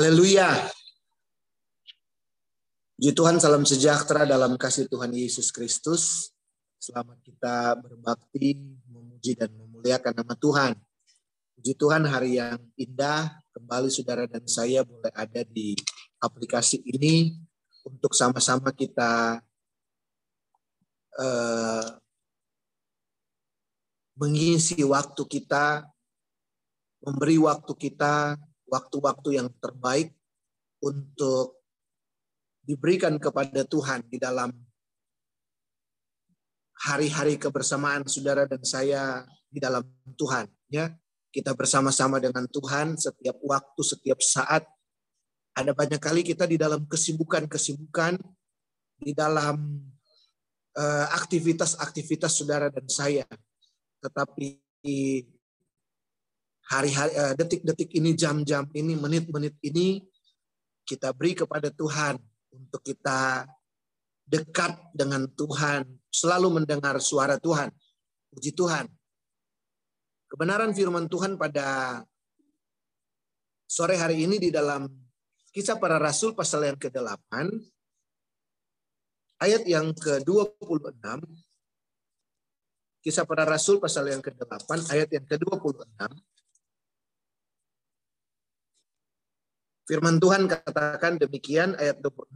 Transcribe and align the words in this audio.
Haleluya. 0.00 0.48
Puji 2.96 3.12
Tuhan, 3.12 3.36
salam 3.36 3.68
sejahtera 3.68 4.24
dalam 4.24 4.56
kasih 4.56 4.88
Tuhan 4.88 5.12
Yesus 5.12 5.52
Kristus. 5.52 6.32
Selamat 6.80 7.20
kita 7.20 7.76
berbakti, 7.76 8.56
memuji 8.88 9.36
dan 9.36 9.52
memuliakan 9.52 10.24
nama 10.24 10.32
Tuhan. 10.40 10.72
Puji 11.52 11.76
Tuhan, 11.76 12.08
hari 12.08 12.40
yang 12.40 12.56
indah. 12.80 13.44
Kembali 13.52 13.92
saudara 13.92 14.24
dan 14.24 14.40
saya 14.48 14.88
boleh 14.88 15.12
ada 15.12 15.44
di 15.44 15.76
aplikasi 16.16 16.80
ini 16.80 17.36
untuk 17.84 18.16
sama-sama 18.16 18.72
kita 18.72 19.44
uh, 21.20 21.86
mengisi 24.16 24.80
waktu 24.80 25.22
kita, 25.28 25.84
memberi 27.04 27.36
waktu 27.36 27.72
kita, 27.76 28.40
waktu-waktu 28.70 29.42
yang 29.42 29.48
terbaik 29.58 30.14
untuk 30.80 31.60
diberikan 32.64 33.18
kepada 33.18 33.66
Tuhan 33.66 34.06
di 34.06 34.16
dalam 34.16 34.54
hari-hari 36.86 37.36
kebersamaan 37.36 38.08
saudara 38.08 38.48
dan 38.48 38.62
saya 38.64 39.26
di 39.50 39.58
dalam 39.60 39.84
Tuhan 40.16 40.48
ya. 40.72 40.94
Kita 41.30 41.54
bersama-sama 41.54 42.18
dengan 42.18 42.42
Tuhan 42.50 42.98
setiap 42.98 43.38
waktu 43.46 43.82
setiap 43.86 44.18
saat. 44.18 44.66
Ada 45.54 45.70
banyak 45.70 46.02
kali 46.02 46.26
kita 46.26 46.42
di 46.42 46.58
dalam 46.58 46.86
kesibukan-kesibukan 46.90 48.18
di 48.98 49.14
dalam 49.14 49.78
uh, 50.74 51.06
aktivitas-aktivitas 51.14 52.34
saudara 52.34 52.66
dan 52.66 52.86
saya. 52.90 53.26
Tetapi 54.02 54.58
hari-hari 56.70 57.12
uh, 57.18 57.34
detik-detik 57.34 57.90
ini 57.98 58.14
jam-jam 58.14 58.64
ini 58.78 58.94
menit-menit 58.94 59.58
ini 59.66 60.06
kita 60.86 61.10
beri 61.10 61.34
kepada 61.34 61.68
Tuhan 61.74 62.14
untuk 62.54 62.82
kita 62.86 63.46
dekat 64.30 64.78
dengan 64.94 65.26
Tuhan, 65.34 65.82
selalu 66.10 66.62
mendengar 66.62 66.94
suara 67.02 67.34
Tuhan. 67.38 67.70
Puji 68.30 68.54
Tuhan. 68.54 68.86
Kebenaran 70.30 70.70
firman 70.70 71.10
Tuhan 71.10 71.34
pada 71.34 71.98
sore 73.66 73.98
hari 73.98 74.22
ini 74.22 74.38
di 74.38 74.54
dalam 74.54 74.86
kisah 75.50 75.82
para 75.82 75.98
rasul 75.98 76.38
pasal 76.38 76.70
yang 76.70 76.78
ke-8 76.78 77.50
ayat 79.42 79.66
yang 79.66 79.90
ke-26 79.90 81.02
Kisah 83.00 83.24
para 83.24 83.48
Rasul 83.48 83.80
pasal 83.80 84.12
yang 84.12 84.20
ke-8 84.20 84.92
ayat 84.92 85.08
yang 85.08 85.24
ke-26 85.24 85.88
Firman 89.90 90.22
Tuhan 90.22 90.46
katakan 90.46 91.18
demikian 91.18 91.74
ayat 91.74 91.98
26. 91.98 92.30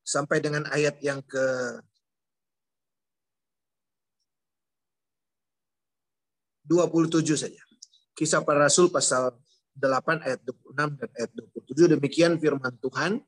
Sampai 0.00 0.40
dengan 0.40 0.64
ayat 0.72 0.96
yang 1.04 1.20
ke 1.20 1.44
27 6.64 7.20
saja. 7.36 7.60
Kisah 8.16 8.40
para 8.40 8.64
Rasul 8.64 8.88
pasal 8.88 9.36
8 9.76 10.24
ayat 10.24 10.40
26 10.48 10.96
dan 10.96 11.10
ayat 11.12 11.30
27 11.36 11.92
demikian 11.92 12.40
firman 12.40 12.72
Tuhan. 12.80 13.20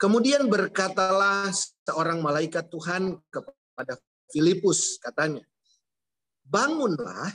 Kemudian 0.00 0.48
berkatalah 0.48 1.52
seorang 1.84 2.24
malaikat 2.24 2.72
Tuhan 2.72 3.20
pada 3.78 3.94
Filipus 4.26 4.98
katanya, 4.98 5.46
bangunlah 6.42 7.30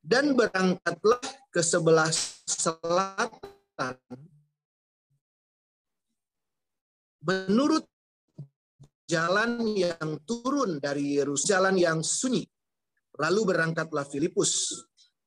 dan 0.00 0.32
berangkatlah 0.32 1.20
ke 1.52 1.60
sebelah 1.60 2.08
selatan 2.48 4.00
menurut 7.20 7.84
jalan 9.04 9.68
yang 9.76 10.24
turun 10.24 10.80
dari 10.80 11.20
Yerusalem, 11.20 11.76
yang 11.76 12.00
sunyi. 12.00 12.48
Lalu 13.20 13.54
berangkatlah 13.54 14.08
Filipus. 14.08 14.72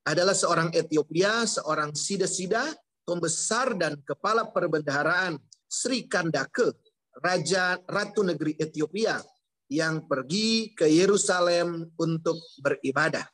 Adalah 0.07 0.33
seorang 0.33 0.71
Ethiopia, 0.71 1.43
seorang 1.43 1.91
sida-sida, 1.91 2.63
pembesar 3.03 3.75
dan 3.75 3.99
kepala 4.07 4.47
perbendaharaan 4.47 5.35
Sri 5.67 6.07
Kandake, 6.07 6.71
Raja 7.19 7.75
Ratu 7.83 8.23
Negeri 8.23 8.55
Ethiopia 8.55 9.19
yang 9.67 10.07
pergi 10.07 10.71
ke 10.71 10.87
Yerusalem 10.87 11.91
untuk 11.99 12.39
beribadah. 12.63 13.27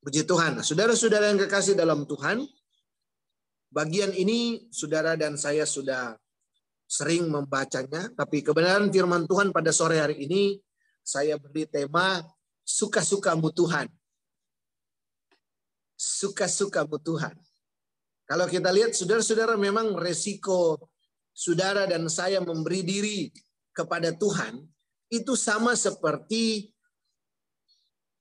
Puji 0.00 0.24
Tuhan. 0.24 0.64
Saudara-saudara 0.64 1.32
yang 1.32 1.40
kekasih 1.44 1.76
dalam 1.76 2.08
Tuhan, 2.08 2.40
bagian 3.68 4.14
ini 4.16 4.70
saudara 4.72 5.18
dan 5.18 5.36
saya 5.36 5.68
sudah 5.68 6.16
sering 6.86 7.26
membacanya, 7.26 8.08
tapi 8.14 8.40
kebenaran 8.40 8.88
firman 8.88 9.26
Tuhan 9.26 9.50
pada 9.50 9.74
sore 9.74 9.98
hari 9.98 10.22
ini 10.24 10.62
saya 11.02 11.34
beri 11.36 11.66
tema 11.66 12.22
suka-sukamu 12.62 13.50
Tuhan. 13.52 13.90
Suka-sukamu 15.96 16.96
Tuhan. 17.02 17.34
Kalau 18.26 18.46
kita 18.50 18.74
lihat 18.74 18.94
saudara-saudara 18.94 19.54
memang 19.54 19.94
resiko 19.94 20.90
saudara 21.30 21.86
dan 21.86 22.08
saya 22.10 22.42
memberi 22.42 22.82
diri 22.82 23.30
kepada 23.70 24.10
Tuhan 24.10 24.66
itu 25.12 25.38
sama 25.38 25.78
seperti 25.78 26.74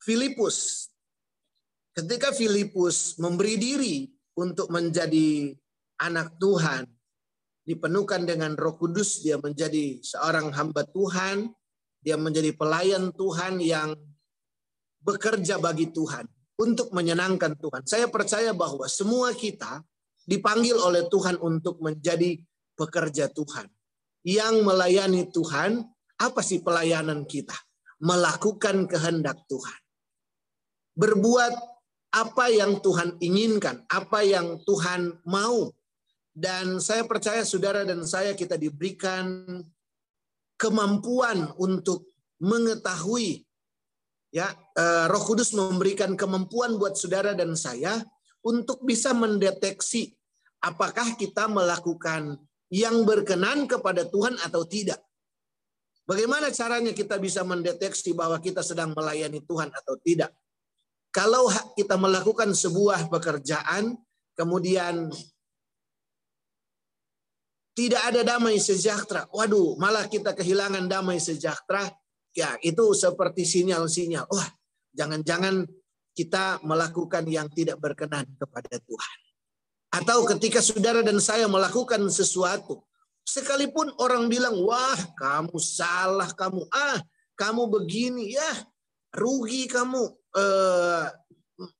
Filipus. 0.02 0.90
Ketika 1.96 2.36
Filipus 2.36 3.18
memberi 3.18 3.56
diri 3.56 3.96
untuk 4.38 4.70
menjadi 4.70 5.56
anak 6.04 6.38
Tuhan, 6.38 6.86
dipenuhkan 7.66 8.28
dengan 8.28 8.54
Roh 8.54 8.78
Kudus, 8.78 9.26
dia 9.26 9.42
menjadi 9.42 9.98
seorang 10.06 10.54
hamba 10.54 10.86
Tuhan, 10.86 11.50
dia 12.06 12.20
menjadi 12.20 12.54
pelayan 12.54 13.10
Tuhan 13.16 13.58
yang 13.64 13.98
bekerja 15.02 15.58
bagi 15.58 15.90
Tuhan 15.90 16.30
untuk 16.62 16.94
menyenangkan 16.94 17.58
Tuhan. 17.58 17.82
Saya 17.90 18.06
percaya 18.12 18.54
bahwa 18.54 18.86
semua 18.86 19.34
kita 19.34 19.82
dipanggil 20.30 20.78
oleh 20.78 21.10
Tuhan 21.10 21.42
untuk 21.42 21.82
menjadi 21.82 22.38
pekerja 22.76 23.32
Tuhan 23.32 23.70
yang 24.26 24.66
melayani 24.66 25.30
Tuhan 25.30 25.86
apa 26.20 26.42
sih 26.44 26.64
pelayanan 26.64 27.28
kita? 27.28 27.56
Melakukan 28.04 28.88
kehendak 28.92 29.44
Tuhan. 29.48 29.80
Berbuat 30.96 31.54
apa 32.16 32.46
yang 32.48 32.80
Tuhan 32.80 33.20
inginkan, 33.20 33.84
apa 33.92 34.24
yang 34.24 34.60
Tuhan 34.64 35.20
mau. 35.28 35.72
Dan 36.36 36.84
saya 36.84 37.08
percaya 37.08 37.48
saudara 37.48 37.88
dan 37.88 38.04
saya 38.04 38.36
kita 38.36 38.60
diberikan 38.60 39.48
kemampuan 40.60 41.52
untuk 41.56 42.12
mengetahui 42.44 43.48
ya 44.36 44.52
eh, 44.52 45.06
Roh 45.08 45.24
Kudus 45.24 45.56
memberikan 45.56 46.20
kemampuan 46.20 46.76
buat 46.76 47.00
saudara 47.00 47.32
dan 47.32 47.56
saya 47.56 48.04
untuk 48.44 48.84
bisa 48.84 49.16
mendeteksi 49.16 50.12
apakah 50.60 51.16
kita 51.16 51.48
melakukan 51.48 52.36
yang 52.68 53.08
berkenan 53.08 53.70
kepada 53.70 54.04
Tuhan 54.10 54.36
atau 54.42 54.68
tidak. 54.68 55.00
Bagaimana 56.06 56.54
caranya 56.54 56.94
kita 56.94 57.18
bisa 57.18 57.42
mendeteksi 57.42 58.14
bahwa 58.14 58.38
kita 58.38 58.62
sedang 58.62 58.94
melayani 58.94 59.42
Tuhan 59.42 59.74
atau 59.74 59.98
tidak? 60.06 60.30
Kalau 61.10 61.50
kita 61.74 61.98
melakukan 61.98 62.54
sebuah 62.54 63.10
pekerjaan, 63.10 63.98
kemudian 64.38 65.10
tidak 67.74 68.02
ada 68.08 68.22
damai 68.22 68.62
sejahtera. 68.62 69.26
Waduh, 69.34 69.76
malah 69.82 70.06
kita 70.06 70.38
kehilangan 70.38 70.86
damai 70.86 71.18
sejahtera. 71.18 71.90
Ya, 72.38 72.54
itu 72.62 72.94
seperti 72.94 73.44
sinyal-sinyal. 73.48 74.30
Wah, 74.30 74.48
jangan-jangan 74.94 75.68
kita 76.16 76.64
melakukan 76.64 77.28
yang 77.28 77.52
tidak 77.52 77.82
berkenan 77.82 78.30
kepada 78.40 78.80
Tuhan. 78.80 79.18
Atau 79.92 80.28
ketika 80.28 80.60
saudara 80.64 81.04
dan 81.04 81.20
saya 81.20 81.48
melakukan 81.48 82.04
sesuatu, 82.12 82.84
Sekalipun 83.26 83.90
orang 83.98 84.30
bilang, 84.30 84.54
wah 84.62 85.00
kamu 85.18 85.58
salah, 85.58 86.30
kamu 86.38 86.62
ah, 86.70 87.02
kamu 87.34 87.68
begini, 87.74 88.38
ya 88.38 88.52
rugi 89.18 89.66
kamu 89.66 90.02
eh, 90.38 91.06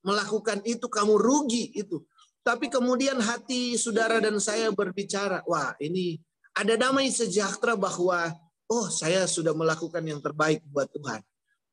melakukan 0.02 0.66
itu, 0.66 0.90
kamu 0.90 1.22
rugi 1.22 1.70
itu. 1.78 2.02
Tapi 2.46 2.70
kemudian 2.70 3.18
hati 3.22 3.78
saudara 3.78 4.22
dan 4.22 4.38
saya 4.42 4.70
berbicara, 4.74 5.46
wah 5.46 5.74
ini 5.82 6.18
ada 6.56 6.78
damai 6.78 7.10
sejahtera 7.10 7.78
bahwa, 7.78 8.32
oh 8.70 8.88
saya 8.90 9.26
sudah 9.30 9.54
melakukan 9.54 10.02
yang 10.02 10.22
terbaik 10.22 10.66
buat 10.70 10.90
Tuhan. 10.94 11.22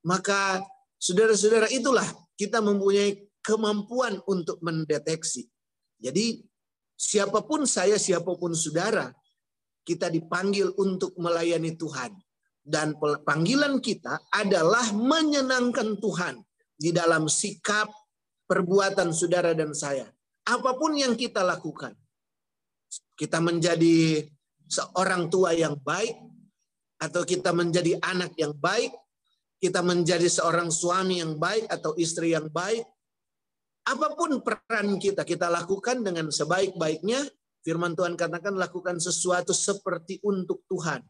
Maka 0.03 0.61
saudara-saudara 0.99 1.71
itulah 1.71 2.05
kita 2.35 2.59
mempunyai 2.59 3.25
kemampuan 3.45 4.19
untuk 4.27 4.59
mendeteksi. 4.65 5.47
Jadi 6.03 6.43
siapa 6.99 7.43
pun 7.45 7.63
saya, 7.69 7.95
siapa 8.01 8.35
pun 8.35 8.51
saudara, 8.57 9.15
kita 9.83 10.11
dipanggil 10.11 10.71
untuk 10.79 11.15
melayani 11.19 11.75
Tuhan. 11.75 12.13
dan 12.63 12.95
panggilan 13.27 13.83
kita 13.83 14.23
adalah 14.31 14.95
menyenangkan 14.95 15.99
Tuhan 15.99 16.39
di 16.79 16.95
dalam 16.95 17.27
sikap 17.27 17.91
perbuatan 18.47 19.11
saudara 19.11 19.51
dan 19.51 19.75
saya. 19.75 20.07
Apa 20.47 20.79
pun 20.79 20.95
yang 20.95 21.19
kita 21.19 21.43
lakukan. 21.43 21.95
Kita 23.19 23.43
menjadi 23.43 24.27
seorang 24.71 25.27
tua 25.27 25.55
yang 25.59 25.75
baik 25.79 26.15
atau 27.03 27.27
kita 27.27 27.51
menjadi 27.51 27.99
anak 27.99 28.35
yang 28.39 28.55
baik, 28.55 28.95
kita 29.59 29.83
menjadi 29.83 30.27
seorang 30.31 30.71
suami 30.71 31.19
yang 31.19 31.39
baik 31.39 31.67
atau 31.67 31.99
istri 31.99 32.35
yang 32.35 32.47
baik, 32.51 32.83
apa 33.83 34.15
pun 34.15 34.39
peran 34.43 35.03
kita, 35.03 35.27
kita 35.27 35.51
lakukan 35.51 36.07
dengan 36.07 36.31
sebaik-baiknya. 36.31 37.27
Firman 37.63 37.95
Tuhan 37.95 38.19
katakan 38.19 38.59
lakukan 38.59 38.99
sesuatu 38.99 39.55
seperti 39.55 40.19
untuk 40.27 40.67
Tuhan. 40.67 41.03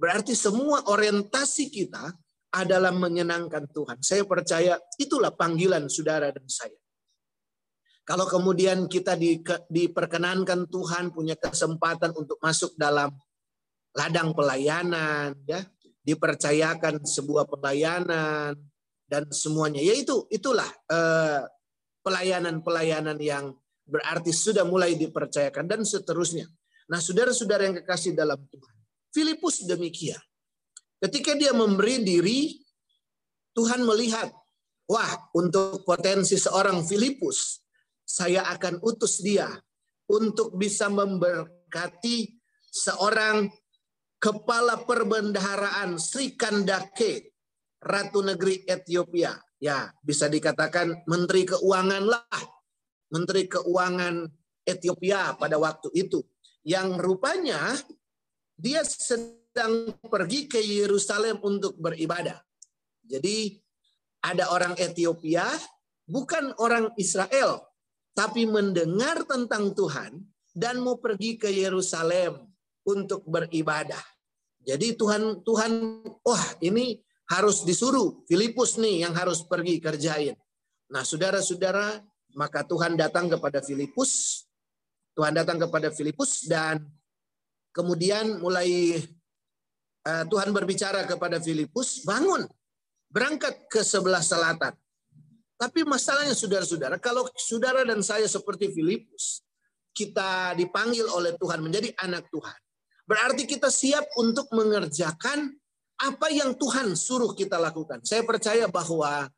Berarti 0.00 0.32
semua 0.32 0.88
orientasi 0.88 1.68
kita 1.68 2.16
adalah 2.56 2.90
menyenangkan 2.90 3.68
Tuhan. 3.68 4.00
Saya 4.00 4.24
percaya 4.24 4.80
itulah 4.96 5.30
panggilan 5.30 5.86
saudara 5.92 6.32
dan 6.32 6.48
saya. 6.48 6.74
Kalau 8.08 8.26
kemudian 8.26 8.88
kita 8.90 9.14
di, 9.14 9.38
diperkenankan 9.70 10.66
Tuhan 10.66 11.14
punya 11.14 11.36
kesempatan 11.36 12.10
untuk 12.16 12.40
masuk 12.42 12.74
dalam 12.74 13.12
ladang 13.94 14.34
pelayanan, 14.34 15.36
ya, 15.46 15.62
dipercayakan 16.02 17.04
sebuah 17.06 17.46
pelayanan 17.46 18.56
dan 19.06 19.28
semuanya, 19.30 19.78
yaitu 19.78 20.26
itulah 20.32 20.66
eh, 20.90 21.44
pelayanan-pelayanan 22.02 23.18
yang 23.20 23.54
berarti 23.90 24.30
sudah 24.30 24.62
mulai 24.62 24.94
dipercayakan 24.94 25.66
dan 25.66 25.82
seterusnya. 25.82 26.46
Nah, 26.86 27.02
saudara-saudara 27.02 27.66
yang 27.66 27.76
kekasih 27.82 28.14
dalam 28.14 28.38
Tuhan, 28.50 28.74
Filipus 29.10 29.66
demikian. 29.66 30.18
Ketika 31.02 31.34
dia 31.34 31.50
memberi 31.50 32.02
diri, 32.02 32.40
Tuhan 33.54 33.82
melihat, 33.82 34.30
wah 34.86 35.30
untuk 35.34 35.82
potensi 35.82 36.38
seorang 36.38 36.86
Filipus, 36.86 37.62
saya 38.06 38.46
akan 38.50 38.82
utus 38.82 39.22
dia 39.22 39.50
untuk 40.10 40.58
bisa 40.58 40.90
memberkati 40.90 42.34
seorang 42.70 43.46
kepala 44.18 44.82
perbendaharaan 44.82 45.96
Sri 45.96 46.34
Kandake, 46.34 47.34
Ratu 47.80 48.20
Negeri 48.22 48.66
Ethiopia. 48.66 49.34
Ya, 49.60 49.88
bisa 50.02 50.26
dikatakan 50.26 51.06
Menteri 51.06 51.46
Keuangan 51.48 52.04
lah. 52.04 52.26
Menteri 53.10 53.46
Keuangan 53.50 54.26
Ethiopia 54.64 55.34
pada 55.36 55.58
waktu 55.58 55.90
itu. 55.94 56.22
Yang 56.62 56.88
rupanya 57.02 57.74
dia 58.54 58.84
sedang 58.84 59.94
pergi 59.98 60.46
ke 60.46 60.60
Yerusalem 60.60 61.40
untuk 61.42 61.76
beribadah. 61.80 62.38
Jadi 63.04 63.58
ada 64.20 64.52
orang 64.52 64.76
Ethiopia, 64.76 65.48
bukan 66.04 66.52
orang 66.60 66.92
Israel, 67.00 67.64
tapi 68.12 68.44
mendengar 68.44 69.24
tentang 69.24 69.72
Tuhan 69.72 70.20
dan 70.52 70.84
mau 70.84 71.00
pergi 71.00 71.40
ke 71.40 71.48
Yerusalem 71.48 72.36
untuk 72.84 73.24
beribadah. 73.24 74.02
Jadi 74.60 74.92
Tuhan 74.92 75.40
Tuhan 75.40 75.72
wah 76.20 76.44
ini 76.60 77.00
harus 77.32 77.64
disuruh 77.64 78.26
Filipus 78.28 78.76
nih 78.76 79.08
yang 79.08 79.14
harus 79.16 79.40
pergi 79.46 79.80
kerjain. 79.80 80.36
Nah, 80.90 81.06
saudara-saudara, 81.06 82.02
maka 82.34 82.66
Tuhan 82.66 82.94
datang 82.98 83.30
kepada 83.30 83.62
Filipus. 83.62 84.44
Tuhan 85.14 85.34
datang 85.34 85.58
kepada 85.58 85.90
Filipus 85.90 86.46
dan 86.46 86.86
Kemudian 87.70 88.42
mulai 88.42 88.98
uh, 90.02 90.24
Tuhan 90.26 90.50
berbicara 90.50 91.06
kepada 91.06 91.38
Filipus, 91.38 92.02
bangun, 92.02 92.42
berangkat 93.06 93.70
ke 93.70 93.86
sebelah 93.86 94.22
selatan. 94.22 94.74
Tapi 95.54 95.86
masalahnya 95.86 96.34
saudara-saudara, 96.34 96.98
kalau 96.98 97.28
saudara 97.38 97.86
dan 97.86 98.02
saya 98.02 98.26
seperti 98.26 98.74
Filipus, 98.74 99.46
kita 99.94 100.56
dipanggil 100.58 101.06
oleh 101.06 101.36
Tuhan 101.38 101.62
menjadi 101.62 101.94
anak 102.00 102.26
Tuhan. 102.32 102.58
Berarti 103.06 103.42
kita 103.46 103.70
siap 103.70 104.06
untuk 104.18 104.50
mengerjakan 104.50 105.52
apa 106.00 106.26
yang 106.32 106.56
Tuhan 106.56 106.96
suruh 106.96 107.36
kita 107.36 107.60
lakukan. 107.60 108.02
Saya 108.02 108.24
percaya 108.24 108.66
bahwa 108.66 109.28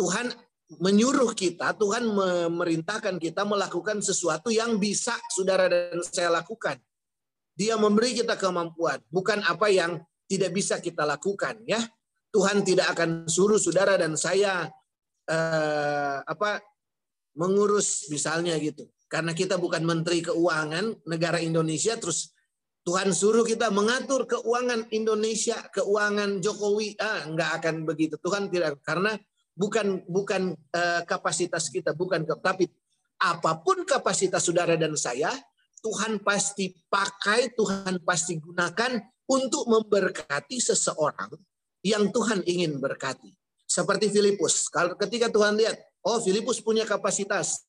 Tuhan 0.00 0.32
menyuruh 0.80 1.36
kita, 1.36 1.74
Tuhan 1.76 2.08
memerintahkan 2.08 3.20
kita 3.20 3.44
melakukan 3.44 4.00
sesuatu 4.00 4.48
yang 4.48 4.80
bisa 4.80 5.18
saudara 5.28 5.68
dan 5.68 6.00
saya 6.00 6.32
lakukan. 6.32 6.78
Dia 7.52 7.76
memberi 7.76 8.16
kita 8.16 8.40
kemampuan, 8.40 9.02
bukan 9.12 9.44
apa 9.44 9.68
yang 9.68 10.00
tidak 10.24 10.56
bisa 10.56 10.80
kita 10.80 11.04
lakukan 11.04 11.60
ya. 11.68 11.82
Tuhan 12.32 12.64
tidak 12.64 12.96
akan 12.96 13.28
suruh 13.28 13.60
saudara 13.60 14.00
dan 14.00 14.16
saya 14.16 14.64
eh, 15.28 16.16
apa 16.24 16.64
mengurus 17.36 18.08
misalnya 18.08 18.56
gitu. 18.56 18.88
Karena 19.04 19.36
kita 19.36 19.60
bukan 19.60 19.84
menteri 19.84 20.24
keuangan 20.24 21.04
negara 21.04 21.36
Indonesia 21.44 21.92
terus 22.00 22.32
Tuhan 22.82 23.12
suruh 23.14 23.44
kita 23.44 23.68
mengatur 23.70 24.26
keuangan 24.26 24.90
Indonesia, 24.90 25.60
keuangan 25.70 26.42
Jokowi, 26.42 26.98
ah 26.98 27.28
nggak 27.30 27.50
akan 27.62 27.74
begitu. 27.86 28.16
Tuhan 28.18 28.48
tidak 28.48 28.80
karena 28.82 29.14
bukan 29.52 30.04
bukan 30.08 30.56
uh, 30.72 31.02
kapasitas 31.04 31.68
kita, 31.68 31.92
bukan 31.92 32.24
tapi 32.40 32.68
apa 33.22 33.62
pun 33.62 33.86
kapasitas 33.86 34.42
saudara 34.42 34.74
dan 34.74 34.92
saya, 34.98 35.30
Tuhan 35.82 36.22
pasti 36.22 36.74
pakai, 36.90 37.54
Tuhan 37.54 38.02
pasti 38.02 38.38
gunakan 38.38 38.98
untuk 39.30 39.66
memberkati 39.70 40.58
seseorang 40.58 41.30
yang 41.82 42.10
Tuhan 42.10 42.46
ingin 42.46 42.78
berkati. 42.78 43.30
Seperti 43.66 44.12
Filipus. 44.12 44.68
Kalau 44.68 44.94
ketika 44.98 45.32
Tuhan 45.32 45.56
lihat, 45.56 45.78
oh 46.06 46.22
Filipus 46.22 46.60
punya 46.60 46.84
kapasitas. 46.84 47.66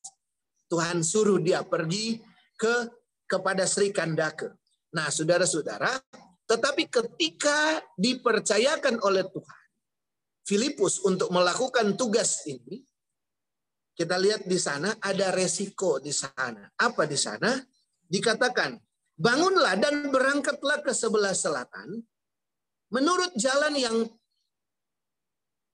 Tuhan 0.68 1.06
suruh 1.06 1.38
dia 1.38 1.62
pergi 1.62 2.20
ke 2.58 2.90
kepada 3.24 3.64
Sri 3.64 3.90
Kandake. 3.90 4.52
Nah, 4.94 5.10
saudara-saudara, 5.10 5.98
tetapi 6.46 6.86
ketika 6.86 7.82
dipercayakan 7.98 9.00
oleh 9.02 9.26
Tuhan, 9.26 9.63
Filipus 10.44 11.00
untuk 11.08 11.32
melakukan 11.32 11.96
tugas 11.96 12.44
ini, 12.44 12.84
kita 13.96 14.20
lihat 14.20 14.44
di 14.44 14.60
sana 14.60 14.92
ada 15.00 15.32
resiko 15.32 15.98
di 15.98 16.12
sana. 16.12 16.68
Apa 16.76 17.08
di 17.08 17.16
sana? 17.16 17.56
dikatakan, 18.04 18.76
bangunlah 19.16 19.74
dan 19.80 20.12
berangkatlah 20.12 20.84
ke 20.84 20.92
sebelah 20.92 21.32
selatan 21.32 21.98
menurut 22.92 23.32
jalan 23.34 23.74
yang 23.74 23.96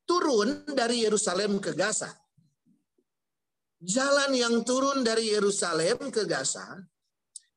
turun 0.09 0.65
dari 0.73 1.05
Yerusalem 1.05 1.61
ke 1.61 1.75
Gaza. 1.77 2.11
Jalan 3.81 4.37
yang 4.37 4.61
turun 4.61 5.01
dari 5.01 5.33
Yerusalem 5.33 6.13
ke 6.13 6.29
Gaza, 6.29 6.77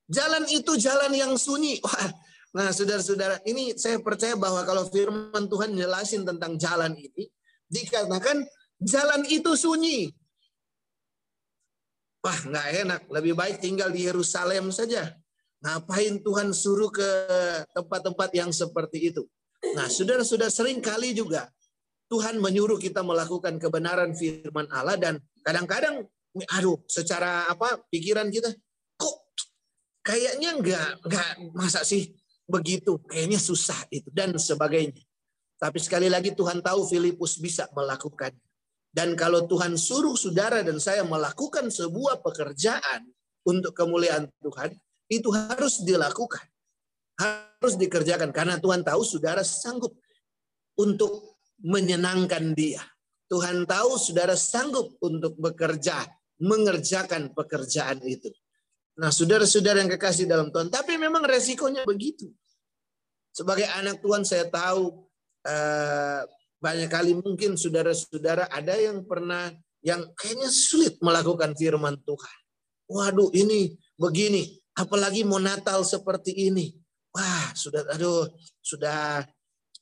jalan 0.08 0.48
itu 0.48 0.80
jalan 0.80 1.12
yang 1.12 1.36
sunyi. 1.36 1.84
Wah, 1.84 2.08
nah 2.54 2.70
saudara-saudara, 2.70 3.42
ini 3.50 3.74
saya 3.74 3.98
percaya 3.98 4.38
bahwa 4.38 4.62
kalau 4.64 4.86
firman 4.88 5.50
Tuhan 5.50 5.74
jelasin 5.74 6.22
tentang 6.24 6.56
jalan 6.62 6.94
ini, 6.94 7.28
dikatakan 7.68 8.46
jalan 8.78 9.22
itu 9.28 9.52
sunyi. 9.58 10.14
Wah, 12.24 12.40
nggak 12.40 12.68
enak. 12.88 13.02
Lebih 13.12 13.34
baik 13.36 13.58
tinggal 13.60 13.92
di 13.92 14.08
Yerusalem 14.08 14.72
saja. 14.72 15.12
Ngapain 15.60 16.24
Tuhan 16.24 16.56
suruh 16.56 16.88
ke 16.88 17.10
tempat-tempat 17.76 18.30
yang 18.32 18.52
seperti 18.54 19.12
itu? 19.12 19.28
Nah, 19.76 19.92
sudah-sudah 19.92 20.48
sering 20.48 20.80
kali 20.80 21.12
juga 21.12 21.52
Tuhan 22.14 22.38
menyuruh 22.38 22.78
kita 22.78 23.02
melakukan 23.02 23.58
kebenaran 23.58 24.14
firman 24.14 24.70
Allah 24.70 25.00
dan 25.02 25.18
kadang-kadang 25.42 26.06
aduh 26.54 26.78
secara 26.86 27.50
apa 27.50 27.82
pikiran 27.90 28.30
kita 28.30 28.54
kok 28.98 29.16
kayaknya 30.06 30.58
nggak 30.58 30.90
nggak 31.10 31.30
masa 31.58 31.82
sih 31.82 32.14
begitu 32.44 33.00
kayaknya 33.08 33.40
susah 33.40 33.78
itu 33.90 34.12
dan 34.12 34.36
sebagainya 34.36 35.04
tapi 35.58 35.80
sekali 35.80 36.12
lagi 36.12 36.36
Tuhan 36.36 36.60
tahu 36.60 36.84
Filipus 36.88 37.40
bisa 37.40 37.68
melakukan 37.72 38.36
dan 38.94 39.18
kalau 39.18 39.50
Tuhan 39.50 39.74
suruh 39.74 40.14
saudara 40.14 40.62
dan 40.62 40.78
saya 40.78 41.02
melakukan 41.02 41.74
sebuah 41.74 42.22
pekerjaan 42.22 43.10
untuk 43.42 43.74
kemuliaan 43.74 44.30
Tuhan, 44.38 44.70
itu 45.10 45.34
harus 45.34 45.82
dilakukan. 45.82 46.46
Harus 47.18 47.74
dikerjakan 47.74 48.30
karena 48.30 48.62
Tuhan 48.62 48.86
tahu 48.86 49.02
saudara 49.02 49.42
sanggup 49.42 49.98
untuk 50.78 51.42
menyenangkan 51.58 52.54
dia. 52.54 52.86
Tuhan 53.34 53.66
tahu 53.66 53.98
saudara 53.98 54.38
sanggup 54.38 54.94
untuk 55.02 55.34
bekerja, 55.42 56.06
mengerjakan 56.38 57.34
pekerjaan 57.34 57.98
itu. 58.06 58.30
Nah, 58.94 59.10
saudara-saudara 59.10 59.82
yang 59.82 59.92
kekasih 59.98 60.30
dalam 60.30 60.54
Tuhan, 60.54 60.70
tapi 60.70 61.02
memang 61.02 61.26
resikonya 61.26 61.82
begitu. 61.82 62.30
Sebagai 63.34 63.66
anak 63.74 63.98
Tuhan 64.06 64.22
saya 64.22 64.46
tahu 64.46 65.10
eh, 65.50 66.22
banyak 66.62 66.90
kali 66.94 67.18
mungkin 67.18 67.58
saudara-saudara 67.58 68.48
ada 68.54 68.78
yang 68.78 69.02
pernah 69.04 69.50
yang 69.82 70.06
kayaknya 70.16 70.48
sulit 70.54 70.96
melakukan 71.02 71.58
firman 71.58 71.98
Tuhan. 72.06 72.38
Waduh 72.88 73.34
ini 73.34 73.74
begini, 73.98 74.62
apalagi 74.78 75.26
mau 75.26 75.42
Natal 75.42 75.82
seperti 75.82 76.54
ini. 76.54 76.78
Wah, 77.14 77.52
sudah 77.58 77.84
aduh, 77.90 78.30
sudah 78.62 79.26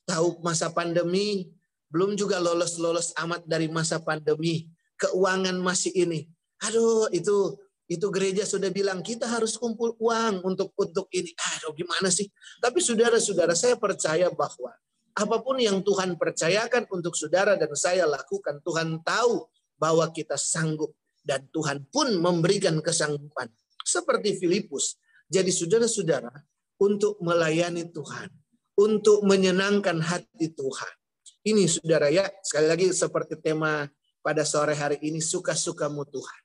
tahu 0.08 0.40
masa 0.40 0.72
pandemi, 0.72 1.52
belum 1.92 2.16
juga 2.16 2.40
lolos-lolos 2.40 3.12
amat 3.20 3.44
dari 3.44 3.68
masa 3.68 4.00
pandemi. 4.00 4.68
Keuangan 4.96 5.56
masih 5.60 5.92
ini. 5.92 6.24
Aduh, 6.64 7.12
itu 7.12 7.56
itu 7.92 8.08
gereja 8.08 8.48
sudah 8.48 8.72
bilang 8.72 9.04
kita 9.04 9.28
harus 9.28 9.60
kumpul 9.60 9.92
uang 10.00 10.40
untuk 10.48 10.72
untuk 10.80 11.12
ini. 11.12 11.28
Aduh, 11.58 11.76
gimana 11.76 12.08
sih? 12.08 12.32
Tapi 12.58 12.80
saudara-saudara, 12.80 13.52
saya 13.52 13.76
percaya 13.76 14.32
bahwa 14.32 14.72
apa 15.12 15.36
pun 15.44 15.60
yang 15.60 15.84
Tuhan 15.84 16.16
percayakan 16.16 16.88
untuk 16.88 17.12
saudara 17.12 17.52
dan 17.60 17.68
saya 17.76 18.08
lakukan, 18.08 18.64
Tuhan 18.64 19.04
tahu 19.04 19.44
bahwa 19.76 20.08
kita 20.08 20.40
sanggup 20.40 20.96
dan 21.20 21.44
Tuhan 21.52 21.84
pun 21.92 22.16
memberikan 22.16 22.80
kesanggupan. 22.80 23.52
Seperti 23.84 24.40
Filipus. 24.40 24.96
Jadi 25.28 25.52
saudara-saudara, 25.52 26.32
untuk 26.80 27.20
melayani 27.22 27.86
Tuhan, 27.92 28.26
untuk 28.74 29.22
menyenangkan 29.22 30.02
hati 30.02 30.50
Tuhan. 30.50 30.94
Ini 31.42 31.66
saudara 31.66 32.10
ya, 32.10 32.26
sekali 32.42 32.66
lagi 32.66 32.86
seperti 32.90 33.38
tema 33.38 33.86
pada 34.22 34.46
sore 34.46 34.74
hari 34.74 34.98
ini, 35.02 35.18
suka-sukamu 35.18 36.06
Tuhan. 36.10 36.40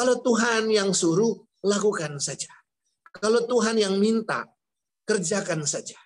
Kalau 0.00 0.16
Tuhan 0.24 0.72
yang 0.72 0.96
suruh, 0.96 1.36
lakukan 1.60 2.16
saja. 2.16 2.48
Kalau 3.20 3.44
Tuhan 3.44 3.76
yang 3.76 4.00
minta, 4.00 4.48
kerjakan 5.04 5.68
saja. 5.68 6.00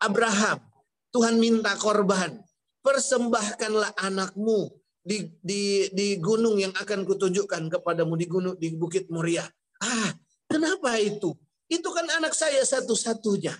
Abraham, 0.00 0.64
Tuhan 1.12 1.36
minta 1.36 1.76
korban. 1.76 2.40
Persembahkanlah 2.80 3.92
anakmu 4.00 4.72
di, 5.04 5.36
di, 5.44 5.92
di 5.92 6.16
gunung 6.16 6.56
yang 6.56 6.72
akan 6.72 7.04
kutunjukkan 7.04 7.68
kepadamu 7.68 8.16
di 8.16 8.24
gunung 8.24 8.56
di 8.56 8.72
Bukit 8.72 9.12
Moria. 9.12 9.44
Ah, 9.84 10.16
kenapa 10.48 10.96
itu? 10.96 11.36
Itu 11.68 11.92
kan 11.92 12.08
anak 12.16 12.32
saya 12.32 12.64
satu-satunya. 12.64 13.52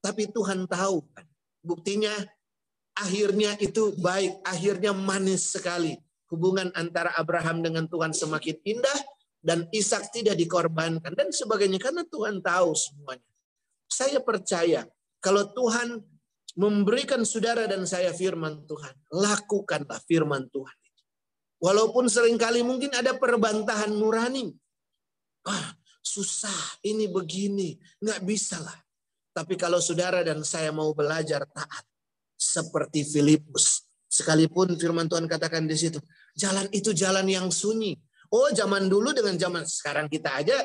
Tapi 0.00 0.32
Tuhan 0.32 0.64
tahu 0.64 1.04
kan. 1.12 1.28
Buktinya 1.60 2.16
akhirnya 2.96 3.60
itu 3.60 3.92
baik, 3.92 4.40
akhirnya 4.40 4.96
manis 4.96 5.52
sekali. 5.52 6.00
Hubungan 6.32 6.72
antara 6.72 7.12
Abraham 7.20 7.60
dengan 7.60 7.84
Tuhan 7.84 8.16
semakin 8.16 8.56
indah 8.64 8.98
dan 9.44 9.68
Ishak 9.68 10.08
tidak 10.16 10.40
dikorbankan 10.40 11.12
dan 11.12 11.28
sebagainya 11.28 11.76
karena 11.76 12.08
Tuhan 12.08 12.40
tahu 12.40 12.72
semuanya. 12.72 13.28
Saya 13.84 14.24
percaya 14.24 14.88
kalau 15.20 15.44
Tuhan 15.52 16.00
memberikan 16.56 17.20
saudara 17.28 17.68
dan 17.68 17.84
saya 17.84 18.16
firman 18.16 18.64
Tuhan, 18.64 18.94
lakukanlah 19.12 20.00
firman 20.08 20.48
Tuhan. 20.48 20.76
Walaupun 21.62 22.10
sering 22.10 22.40
kali 22.40 22.64
mungkin 22.66 22.90
ada 22.90 23.14
perbantahan 23.14 23.92
nurani. 23.92 24.50
Ah, 25.46 25.78
susah, 26.02 26.80
ini 26.82 27.06
begini, 27.06 27.78
nggak 28.02 28.20
bisa 28.26 28.58
lah. 28.58 28.74
Tapi 29.32 29.54
kalau 29.56 29.78
saudara 29.78 30.20
dan 30.26 30.42
saya 30.42 30.74
mau 30.74 30.90
belajar 30.92 31.46
taat 31.48 31.84
seperti 32.34 33.06
Filipus, 33.06 33.86
sekalipun 34.10 34.74
firman 34.76 35.08
Tuhan 35.08 35.24
katakan 35.24 35.64
di 35.64 35.78
situ, 35.78 36.02
jalan 36.36 36.66
itu 36.72 36.90
jalan 36.96 37.26
yang 37.28 37.48
sunyi. 37.48 37.96
Oh, 38.32 38.48
zaman 38.52 38.88
dulu 38.88 39.12
dengan 39.12 39.36
zaman 39.36 39.68
sekarang 39.68 40.08
kita 40.08 40.40
aja 40.40 40.64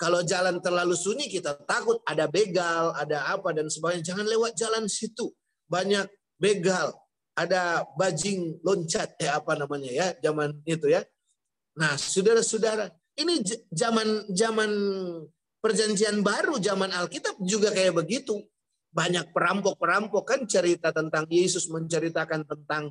kalau 0.00 0.24
jalan 0.24 0.58
terlalu 0.58 0.96
sunyi 0.96 1.28
kita 1.28 1.54
takut 1.68 2.00
ada 2.08 2.26
begal, 2.26 2.96
ada 2.96 3.30
apa 3.30 3.52
dan 3.52 3.68
sebagainya. 3.68 4.14
Jangan 4.14 4.26
lewat 4.26 4.52
jalan 4.56 4.88
situ. 4.88 5.30
Banyak 5.68 6.08
begal, 6.40 6.90
ada 7.38 7.86
bajing 7.94 8.60
loncat 8.64 9.14
ya 9.20 9.38
apa 9.38 9.54
namanya 9.54 9.90
ya, 9.92 10.06
zaman 10.20 10.58
itu 10.66 10.90
ya. 10.90 11.04
Nah, 11.78 11.96
saudara-saudara, 11.96 12.92
ini 13.16 13.40
zaman 13.72 14.28
zaman 14.32 14.70
Perjanjian 15.62 16.26
baru 16.26 16.58
zaman 16.58 16.90
Alkitab 16.90 17.38
juga 17.38 17.70
kayak 17.70 18.02
begitu. 18.02 18.34
Banyak 18.90 19.30
perampok-perampok 19.30 20.26
kan 20.26 20.40
cerita 20.50 20.90
tentang 20.90 21.30
Yesus 21.30 21.70
menceritakan 21.70 22.42
tentang 22.42 22.90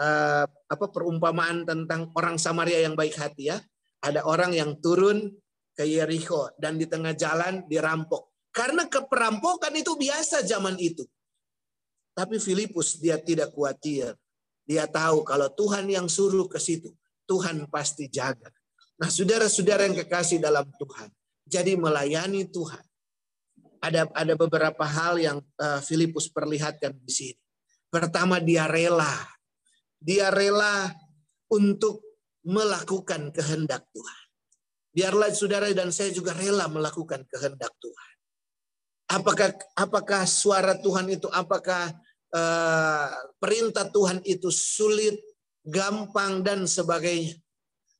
uh, 0.00 0.44
apa 0.48 0.86
perumpamaan 0.88 1.68
tentang 1.68 2.08
orang 2.16 2.40
Samaria 2.40 2.82
yang 2.82 2.96
baik 2.96 3.14
hati 3.20 3.52
ya. 3.52 3.60
Ada 4.00 4.24
orang 4.24 4.56
yang 4.56 4.80
turun 4.80 5.28
ke 5.76 5.84
Yeriko 5.84 6.56
dan 6.56 6.80
di 6.80 6.88
tengah 6.88 7.12
jalan 7.12 7.68
dirampok. 7.68 8.32
Karena 8.50 8.88
keperampokan 8.88 9.70
itu 9.76 9.94
biasa 9.94 10.42
zaman 10.42 10.80
itu. 10.80 11.04
Tapi 12.16 12.40
Filipus 12.40 12.98
dia 12.98 13.20
tidak 13.20 13.54
khawatir. 13.54 14.16
Dia 14.66 14.88
tahu 14.88 15.22
kalau 15.22 15.52
Tuhan 15.52 15.86
yang 15.86 16.10
suruh 16.10 16.48
ke 16.50 16.58
situ, 16.58 16.90
Tuhan 17.28 17.70
pasti 17.70 18.10
jaga. 18.10 18.50
Nah, 19.00 19.08
saudara-saudara 19.08 19.88
yang 19.88 19.96
kekasih 20.04 20.42
dalam 20.42 20.68
Tuhan, 20.76 21.08
jadi 21.48 21.78
melayani 21.78 22.44
Tuhan. 22.50 22.84
Ada 23.80 24.12
ada 24.12 24.34
beberapa 24.36 24.84
hal 24.84 25.16
yang 25.16 25.38
uh, 25.56 25.80
Filipus 25.80 26.28
perlihatkan 26.28 26.92
di 27.00 27.12
sini. 27.12 27.40
Pertama 27.88 28.36
dia 28.36 28.68
rela. 28.68 29.08
Dia 30.00 30.32
rela 30.32 30.88
untuk 31.52 32.00
melakukan 32.44 33.30
kehendak 33.36 33.84
Tuhan. 33.92 34.20
Biarlah 34.90 35.30
saudara 35.30 35.70
dan 35.70 35.94
saya 35.94 36.10
juga 36.10 36.34
rela 36.34 36.66
melakukan 36.66 37.22
kehendak 37.30 37.70
Tuhan. 37.78 38.10
Apakah 39.10 39.50
apakah 39.78 40.22
suara 40.26 40.74
Tuhan 40.78 41.10
itu 41.10 41.26
apakah 41.30 41.94
uh, 42.34 43.10
perintah 43.38 43.86
Tuhan 43.90 44.22
itu 44.26 44.50
sulit, 44.50 45.18
gampang 45.62 46.42
dan 46.42 46.66
sebagainya? 46.66 47.38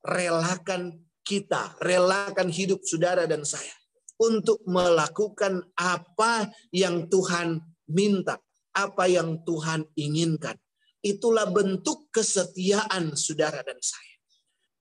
Relakan 0.01 0.97
kita, 1.21 1.77
relakan 1.85 2.49
hidup 2.49 2.81
saudara 2.83 3.29
dan 3.29 3.45
saya 3.45 3.75
untuk 4.21 4.61
melakukan 4.67 5.65
apa 5.79 6.49
yang 6.75 7.07
Tuhan 7.07 7.61
minta, 7.89 8.37
apa 8.75 9.09
yang 9.09 9.41
Tuhan 9.47 9.89
inginkan. 9.97 10.59
Itulah 11.01 11.49
bentuk 11.49 12.13
kesetiaan 12.13 13.17
saudara 13.17 13.65
dan 13.65 13.81
saya. 13.81 14.21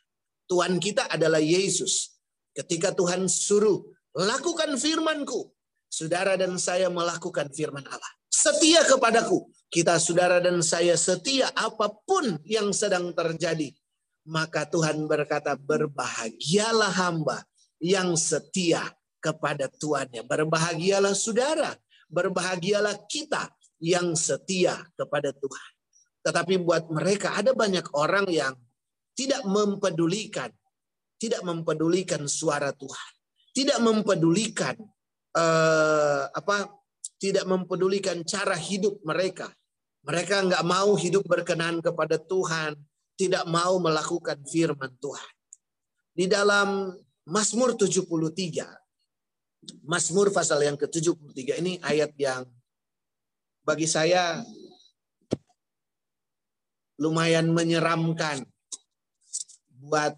Tuhan 0.50 0.82
kita 0.82 1.06
adalah 1.06 1.38
Yesus. 1.38 2.18
Ketika 2.50 2.90
Tuhan 2.90 3.30
suruh 3.30 3.78
lakukan 4.18 4.74
firmanku, 4.74 5.54
saudara 5.86 6.34
dan 6.34 6.58
saya 6.58 6.90
melakukan 6.90 7.54
firman 7.54 7.86
Allah. 7.86 8.12
Setia 8.26 8.82
kepadaku, 8.82 9.46
kita 9.70 10.00
saudara 10.02 10.42
dan 10.42 10.58
saya 10.64 10.98
setia 10.98 11.54
apa 11.54 11.92
pun 12.02 12.42
yang 12.42 12.74
sedang 12.74 13.14
terjadi. 13.14 13.70
Maka 14.28 14.68
Tuhan 14.68 15.06
berkata 15.06 15.56
berbahagialah 15.56 16.92
hamba 16.98 17.46
yang 17.78 18.18
setia 18.18 18.84
kepada 19.28 19.68
Tuannya. 19.68 20.24
Berbahagialah 20.24 21.12
saudara, 21.12 21.76
berbahagialah 22.08 23.04
kita 23.04 23.52
yang 23.84 24.16
setia 24.16 24.80
kepada 24.96 25.36
Tuhan. 25.36 25.70
Tetapi 26.24 26.64
buat 26.64 26.88
mereka 26.88 27.36
ada 27.36 27.52
banyak 27.52 27.92
orang 27.92 28.26
yang 28.32 28.56
tidak 29.12 29.44
mempedulikan, 29.44 30.48
tidak 31.20 31.44
mempedulikan 31.44 32.24
suara 32.24 32.72
Tuhan, 32.72 33.10
tidak 33.52 33.78
mempedulikan 33.84 34.74
uh, 35.36 36.24
apa, 36.32 36.72
tidak 37.18 37.44
mempedulikan 37.44 38.22
cara 38.24 38.54
hidup 38.54 39.02
mereka, 39.04 39.50
mereka 40.06 40.40
nggak 40.42 40.64
mau 40.64 40.94
hidup 40.94 41.26
berkenan 41.26 41.82
kepada 41.82 42.16
Tuhan, 42.16 42.78
tidak 43.18 43.44
mau 43.50 43.82
melakukan 43.82 44.38
firman 44.46 44.94
Tuhan. 45.02 45.32
Di 46.14 46.26
dalam 46.30 46.94
Mazmur 47.28 47.76
73, 47.76 48.87
Mazmur 49.84 50.32
pasal 50.32 50.64
yang 50.64 50.76
ke-73 50.76 51.60
ini 51.64 51.80
ayat 51.80 52.12
yang 52.20 52.44
bagi 53.64 53.88
saya 53.88 54.40
lumayan 56.98 57.52
menyeramkan 57.52 58.42
buat 59.78 60.16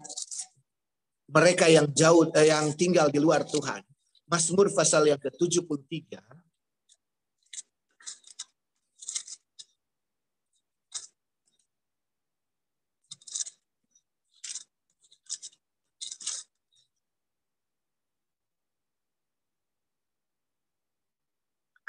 mereka 1.31 1.71
yang 1.71 1.87
jauh 1.93 2.27
eh, 2.35 2.51
yang 2.51 2.73
tinggal 2.75 3.07
di 3.07 3.19
luar 3.21 3.47
Tuhan. 3.47 3.83
Mazmur 4.27 4.71
pasal 4.71 5.11
yang 5.11 5.19
ke-73 5.19 6.19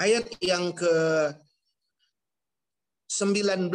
ayat 0.03 0.27
yang 0.43 0.75
ke 0.75 0.95
19 3.07 3.71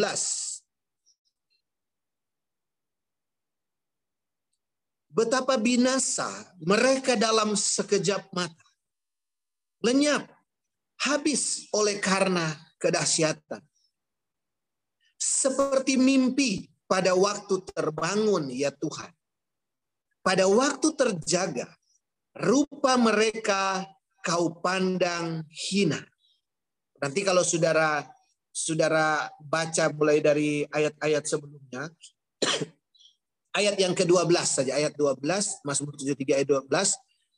Betapa 5.09 5.59
binasa 5.59 6.31
mereka 6.63 7.19
dalam 7.19 7.59
sekejap 7.59 8.31
mata. 8.31 8.67
Lenyap, 9.83 10.31
habis 11.03 11.67
oleh 11.75 11.99
karena 11.99 12.55
kedahsyatan. 12.79 13.59
Seperti 15.19 15.99
mimpi 15.99 16.71
pada 16.87 17.19
waktu 17.19 17.67
terbangun 17.67 18.47
ya 18.55 18.71
Tuhan. 18.71 19.11
Pada 20.23 20.47
waktu 20.47 20.95
terjaga, 20.95 21.67
rupa 22.39 22.95
mereka 22.95 23.91
kau 24.23 24.55
pandang 24.63 25.43
hina. 25.51 25.99
Nanti 26.99 27.23
kalau 27.23 27.47
saudara 27.47 28.03
saudara 28.59 29.31
baca 29.39 29.85
mulai 29.95 30.19
dari 30.19 30.67
ayat-ayat 30.67 31.23
sebelumnya, 31.23 31.87
ayat 33.59 33.79
yang 33.79 33.95
ke-12 33.95 34.35
saja, 34.43 34.75
ayat 34.75 34.99
12, 34.99 35.23
Mazmur 35.63 35.95
73 35.95 36.43
ayat 36.43 36.49
12, 36.51 36.67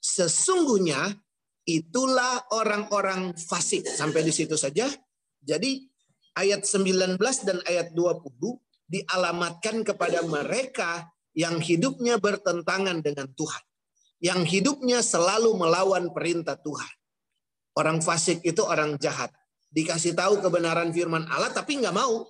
sesungguhnya 0.01 1.13
itulah 1.69 2.49
orang-orang 2.57 3.37
fasik. 3.37 3.85
Sampai 3.85 4.25
di 4.25 4.33
situ 4.33 4.57
saja. 4.57 4.89
Jadi 5.45 5.85
ayat 6.41 6.65
19 6.65 7.21
dan 7.45 7.59
ayat 7.69 7.93
20 7.93 8.33
dialamatkan 8.91 9.85
kepada 9.85 10.25
mereka 10.25 11.13
yang 11.37 11.61
hidupnya 11.61 12.17
bertentangan 12.17 13.05
dengan 13.05 13.29
Tuhan. 13.37 13.65
Yang 14.21 14.41
hidupnya 14.53 15.01
selalu 15.01 15.57
melawan 15.57 16.13
perintah 16.13 16.57
Tuhan. 16.61 16.93
Orang 17.73 18.05
fasik 18.05 18.45
itu 18.45 18.61
orang 18.67 19.01
jahat 19.01 19.33
dikasih 19.71 20.19
tahu 20.19 20.43
kebenaran 20.43 20.91
firman 20.91 21.27
Allah 21.31 21.51
tapi 21.55 21.79
nggak 21.79 21.95
mau. 21.95 22.27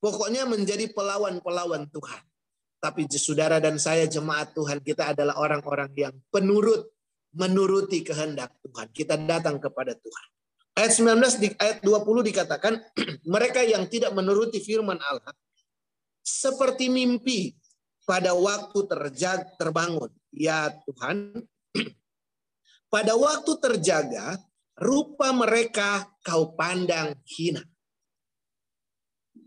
Pokoknya 0.00 0.48
menjadi 0.48 0.88
pelawan-pelawan 0.96 1.84
Tuhan. 1.92 2.22
Tapi 2.80 3.04
saudara 3.12 3.60
dan 3.60 3.76
saya 3.76 4.08
jemaat 4.08 4.56
Tuhan 4.56 4.80
kita 4.80 5.12
adalah 5.12 5.36
orang-orang 5.36 5.92
yang 5.92 6.14
penurut 6.32 6.88
menuruti 7.36 8.00
kehendak 8.00 8.56
Tuhan. 8.64 8.88
Kita 8.90 9.14
datang 9.20 9.60
kepada 9.60 9.92
Tuhan. 9.92 10.26
Ayat 10.80 10.92
19 10.96 11.42
di 11.42 11.48
ayat 11.60 11.78
20 11.84 12.30
dikatakan 12.32 12.80
mereka 13.34 13.60
yang 13.60 13.84
tidak 13.92 14.16
menuruti 14.16 14.64
firman 14.64 14.96
Allah 14.96 15.36
seperti 16.24 16.88
mimpi 16.88 17.52
pada 18.08 18.32
waktu 18.32 18.78
terjag 18.88 19.44
terbangun. 19.60 20.08
Ya 20.32 20.72
Tuhan, 20.88 21.44
pada 22.94 23.12
waktu 23.12 23.52
terjaga 23.60 24.40
rupa 24.80 25.30
mereka 25.36 26.08
kau 26.24 26.56
pandang 26.56 27.12
hina. 27.28 27.60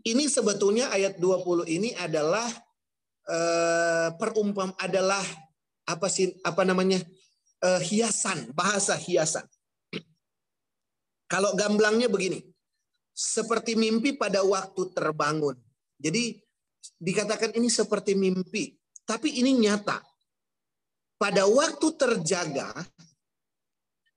Ini 0.06 0.30
sebetulnya 0.30 0.94
ayat 0.94 1.18
20 1.18 1.66
ini 1.66 1.90
adalah 1.98 2.46
uh, 3.26 4.08
perumpam 4.14 4.70
adalah 4.78 5.20
apa 5.84 6.06
sih 6.06 6.38
apa 6.46 6.62
namanya? 6.62 7.02
Uh, 7.64 7.80
hiasan, 7.80 8.52
bahasa 8.52 8.94
hiasan. 8.94 9.44
Kalau 11.26 11.56
gamblangnya 11.58 12.06
begini. 12.06 12.44
Seperti 13.14 13.78
mimpi 13.78 14.18
pada 14.18 14.42
waktu 14.42 14.90
terbangun. 14.90 15.54
Jadi 16.02 16.34
dikatakan 16.98 17.54
ini 17.54 17.70
seperti 17.70 18.18
mimpi, 18.18 18.74
tapi 19.06 19.38
ini 19.38 19.54
nyata. 19.54 20.02
Pada 21.14 21.46
waktu 21.46 21.94
terjaga, 21.94 22.74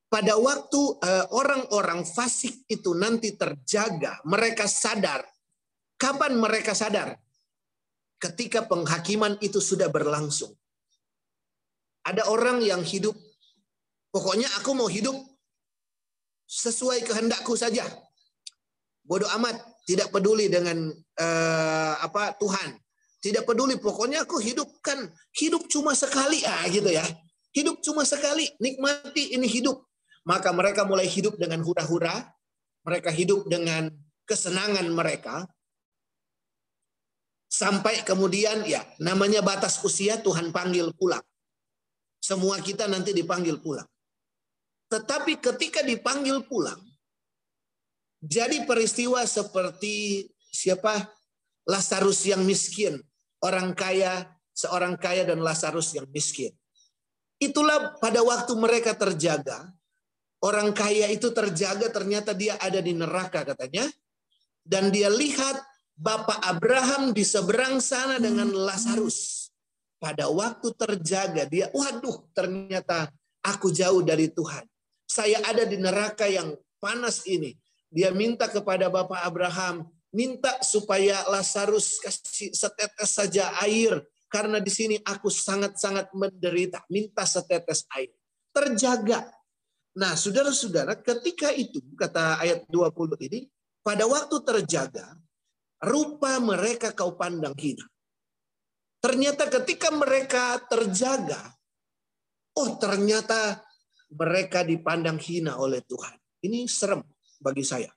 pada 0.07 0.39
waktu 0.39 0.81
eh, 1.03 1.25
orang-orang 1.35 2.07
fasik 2.07 2.63
itu 2.71 2.95
nanti 2.95 3.35
terjaga, 3.35 4.23
mereka 4.23 4.63
sadar. 4.67 5.23
Kapan 5.99 6.39
mereka 6.39 6.71
sadar? 6.71 7.19
Ketika 8.17 8.65
penghakiman 8.65 9.37
itu 9.43 9.59
sudah 9.59 9.91
berlangsung. 9.91 10.55
Ada 12.07 12.31
orang 12.31 12.63
yang 12.63 12.81
hidup, 12.87 13.13
pokoknya 14.15 14.47
aku 14.57 14.71
mau 14.71 14.87
hidup 14.87 15.13
sesuai 16.47 17.03
kehendakku 17.03 17.53
saja. 17.59 17.83
Bodoh 19.03 19.27
amat, 19.35 19.59
tidak 19.83 20.15
peduli 20.15 20.47
dengan 20.47 20.87
uh, 21.19 21.93
apa 21.99 22.31
Tuhan. 22.39 22.79
Tidak 23.19 23.43
peduli, 23.43 23.75
pokoknya 23.75 24.23
aku 24.23 24.39
hidupkan 24.39 25.11
hidup 25.35 25.67
cuma 25.67 25.91
sekali 25.91 26.47
ah 26.47 26.63
gitu 26.71 26.87
ya. 26.87 27.03
Hidup 27.51 27.83
cuma 27.83 28.07
sekali, 28.07 28.47
nikmati 28.61 29.35
ini 29.35 29.49
hidup 29.49 29.87
maka 30.27 30.51
mereka 30.51 30.83
mulai 30.83 31.07
hidup 31.07 31.39
dengan 31.39 31.63
hura-hura, 31.63 32.35
mereka 32.83 33.07
hidup 33.07 33.47
dengan 33.47 33.87
kesenangan 34.27 34.83
mereka, 34.91 35.47
sampai 37.47 38.03
kemudian 38.03 38.67
ya 38.67 38.83
namanya 38.99 39.39
batas 39.39 39.79
usia 39.79 40.19
Tuhan 40.19 40.51
panggil 40.51 40.91
pulang. 40.99 41.23
Semua 42.19 42.59
kita 42.59 42.91
nanti 42.91 43.15
dipanggil 43.15 43.63
pulang. 43.63 43.87
Tetapi 44.91 45.39
ketika 45.39 45.79
dipanggil 45.79 46.43
pulang, 46.43 46.79
jadi 48.19 48.67
peristiwa 48.67 49.23
seperti 49.23 50.27
siapa? 50.51 51.07
Lazarus 51.67 52.23
yang 52.23 52.47
miskin, 52.47 52.99
orang 53.43 53.75
kaya, 53.75 54.27
seorang 54.55 54.95
kaya 54.95 55.27
dan 55.27 55.43
Lazarus 55.43 55.91
yang 55.91 56.07
miskin. 56.15 56.55
Itulah 57.43 57.99
pada 57.99 58.23
waktu 58.23 58.55
mereka 58.55 58.95
terjaga, 58.95 59.67
Orang 60.37 60.69
kaya 60.73 61.09
itu 61.09 61.33
terjaga 61.33 61.89
ternyata 61.89 62.33
dia 62.37 62.57
ada 62.61 62.77
di 62.77 62.93
neraka 62.93 63.41
katanya. 63.41 63.89
Dan 64.61 64.93
dia 64.93 65.09
lihat 65.09 65.57
Bapak 65.97 66.43
Abraham 66.45 67.09
di 67.09 67.25
seberang 67.25 67.81
sana 67.81 68.21
dengan 68.21 68.53
Lazarus. 68.53 69.49
Pada 69.97 70.29
waktu 70.29 70.69
terjaga 70.77 71.49
dia, 71.49 71.73
waduh 71.73 72.29
ternyata 72.37 73.09
aku 73.41 73.73
jauh 73.73 74.05
dari 74.05 74.29
Tuhan. 74.29 74.61
Saya 75.09 75.41
ada 75.41 75.65
di 75.65 75.81
neraka 75.81 76.29
yang 76.29 76.53
panas 76.77 77.25
ini. 77.25 77.57
Dia 77.89 78.13
minta 78.13 78.45
kepada 78.45 78.93
Bapak 78.93 79.25
Abraham, 79.25 79.89
minta 80.13 80.61
supaya 80.61 81.25
Lazarus 81.33 81.97
kasih 81.97 82.53
setetes 82.53 83.09
saja 83.17 83.49
air 83.65 83.97
karena 84.27 84.59
di 84.59 84.69
sini 84.69 84.99
aku 85.01 85.31
sangat-sangat 85.31 86.11
menderita. 86.13 86.83
Minta 86.91 87.23
setetes 87.23 87.87
air. 87.95 88.11
Terjaga 88.51 89.25
Nah, 89.97 90.13
saudara-saudara, 90.13 91.01
ketika 91.01 91.49
itu, 91.49 91.81
kata 91.97 92.37
ayat 92.37 92.69
20 92.69 93.17
ini, 93.25 93.49
pada 93.81 94.05
waktu 94.05 94.37
terjaga, 94.45 95.17
rupa 95.81 96.37
mereka 96.37 96.93
kau 96.93 97.17
pandang 97.17 97.57
hina. 97.57 97.81
Ternyata 99.01 99.49
ketika 99.49 99.89
mereka 99.89 100.61
terjaga, 100.69 101.49
oh 102.61 102.77
ternyata 102.77 103.61
mereka 104.13 104.61
dipandang 104.61 105.17
hina 105.17 105.57
oleh 105.57 105.81
Tuhan. 105.81 106.13
Ini 106.45 106.69
serem 106.69 107.01
bagi 107.41 107.65
saya. 107.65 107.89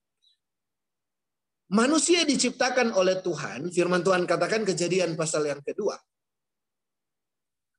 Manusia 1.71 2.25
diciptakan 2.25 2.97
oleh 2.97 3.21
Tuhan, 3.21 3.69
firman 3.71 4.01
Tuhan 4.01 4.25
katakan 4.25 4.65
kejadian 4.65 5.15
pasal 5.15 5.47
yang 5.47 5.61
kedua. 5.63 5.95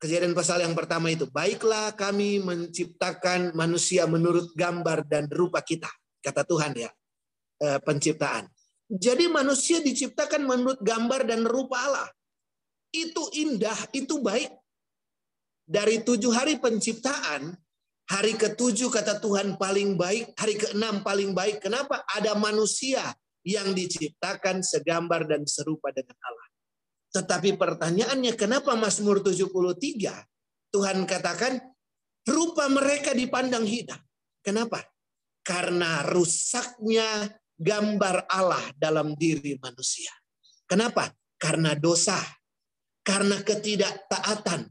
Kejadian 0.02 0.34
pasal 0.34 0.66
yang 0.66 0.74
pertama 0.74 1.14
itu, 1.14 1.30
baiklah 1.30 1.94
kami 1.94 2.42
menciptakan 2.42 3.54
manusia 3.54 4.10
menurut 4.10 4.50
gambar 4.58 5.06
dan 5.06 5.30
rupa 5.30 5.62
kita, 5.62 5.94
kata 6.26 6.42
Tuhan 6.42 6.74
ya, 6.74 6.90
eh, 7.62 7.78
penciptaan. 7.86 8.50
Jadi 8.90 9.30
manusia 9.30 9.78
diciptakan 9.78 10.42
menurut 10.50 10.82
gambar 10.82 11.30
dan 11.30 11.46
rupa 11.46 11.86
Allah. 11.86 12.10
Itu 12.90 13.30
indah, 13.30 13.78
itu 13.94 14.18
baik. 14.20 14.50
Dari 15.70 16.02
tujuh 16.02 16.34
hari 16.34 16.58
penciptaan, 16.58 17.54
hari 18.10 18.34
ketujuh 18.36 18.90
kata 18.90 19.22
Tuhan 19.22 19.56
paling 19.56 19.96
baik, 20.02 20.34
hari 20.34 20.58
keenam 20.58 21.06
paling 21.06 21.32
baik. 21.32 21.62
Kenapa? 21.62 22.02
Ada 22.10 22.34
manusia 22.36 23.06
yang 23.48 23.72
diciptakan 23.78 24.66
segambar 24.66 25.30
dan 25.30 25.46
serupa 25.48 25.94
dengan 25.96 26.18
Allah. 26.20 26.51
Tetapi 27.12 27.60
pertanyaannya 27.60 28.34
kenapa 28.40 28.72
Mazmur 28.80 29.20
73 29.20 29.52
Tuhan 30.72 31.04
katakan 31.04 31.60
rupa 32.32 32.72
mereka 32.72 33.12
dipandang 33.12 33.68
hina. 33.68 34.00
Kenapa? 34.40 34.82
Karena 35.44 36.06
rusaknya 36.08 37.28
gambar 37.60 38.26
Allah 38.32 38.64
dalam 38.80 39.14
diri 39.14 39.60
manusia. 39.60 40.10
Kenapa? 40.66 41.12
Karena 41.36 41.76
dosa, 41.76 42.18
karena 43.04 43.42
ketidaktaatan, 43.44 44.70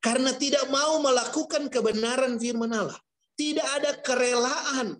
karena 0.00 0.30
tidak 0.38 0.64
mau 0.72 1.02
melakukan 1.02 1.68
kebenaran 1.68 2.38
firman 2.40 2.72
Allah. 2.72 2.98
Tidak 3.36 3.68
ada 3.82 3.92
kerelaan. 4.00 4.96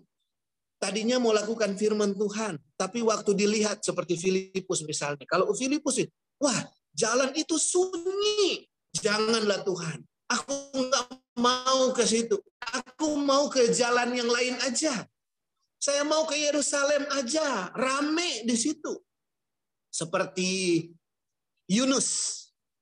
Tadinya 0.77 1.17
mau 1.17 1.33
lakukan 1.33 1.73
firman 1.73 2.13
Tuhan, 2.13 2.61
tapi 2.77 3.01
waktu 3.01 3.33
dilihat 3.33 3.81
seperti 3.81 4.13
Filipus 4.13 4.85
misalnya. 4.85 5.25
Kalau 5.25 5.49
Filipus, 5.57 6.05
wah 6.41 6.61
jalan 6.97 7.33
itu 7.37 7.55
sunyi. 7.55 8.65
Janganlah 8.97 9.61
Tuhan. 9.61 9.99
Aku 10.27 10.53
nggak 10.73 11.05
mau 11.39 11.93
ke 11.93 12.03
situ. 12.03 12.35
Aku 12.59 13.15
mau 13.21 13.47
ke 13.47 13.69
jalan 13.71 14.11
yang 14.11 14.27
lain 14.27 14.57
aja. 14.65 15.05
Saya 15.77 16.01
mau 16.01 16.25
ke 16.25 16.33
Yerusalem 16.33 17.05
aja, 17.13 17.69
rame 17.77 18.43
di 18.43 18.57
situ. 18.57 18.97
Seperti 19.93 20.83
Yunus 21.69 22.09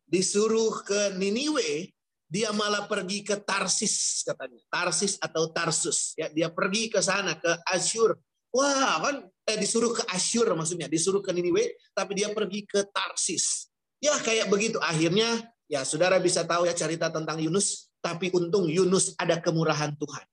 disuruh 0.08 0.80
ke 0.88 1.12
Niniwe, 1.20 1.92
dia 2.26 2.56
malah 2.56 2.88
pergi 2.88 3.22
ke 3.22 3.36
Tarsis 3.38 4.24
katanya. 4.24 4.64
Tarsis 4.72 5.20
atau 5.20 5.52
Tarsus. 5.52 6.16
Ya, 6.16 6.32
dia 6.32 6.48
pergi 6.50 6.88
ke 6.88 7.04
sana 7.04 7.36
ke 7.36 7.52
Asyur. 7.68 8.16
Wah, 8.56 9.04
kan 9.04 9.28
eh, 9.46 9.58
disuruh 9.62 9.94
ke 9.94 10.04
Asyur 10.10 10.50
maksudnya, 10.58 10.90
disuruh 10.90 11.22
ke 11.22 11.30
Niniwe, 11.30 11.78
tapi 11.94 12.18
dia 12.18 12.34
pergi 12.34 12.66
ke 12.66 12.82
Tarsis. 12.90 13.70
Ya 14.02 14.18
kayak 14.18 14.50
begitu. 14.50 14.82
Akhirnya 14.82 15.46
ya 15.70 15.86
saudara 15.86 16.18
bisa 16.18 16.46
tahu 16.46 16.66
ya 16.66 16.74
cerita 16.74 17.14
tentang 17.14 17.38
Yunus, 17.38 17.94
tapi 18.02 18.34
untung 18.34 18.70
Yunus 18.70 19.14
ada 19.18 19.38
kemurahan 19.38 19.94
Tuhan. 19.98 20.26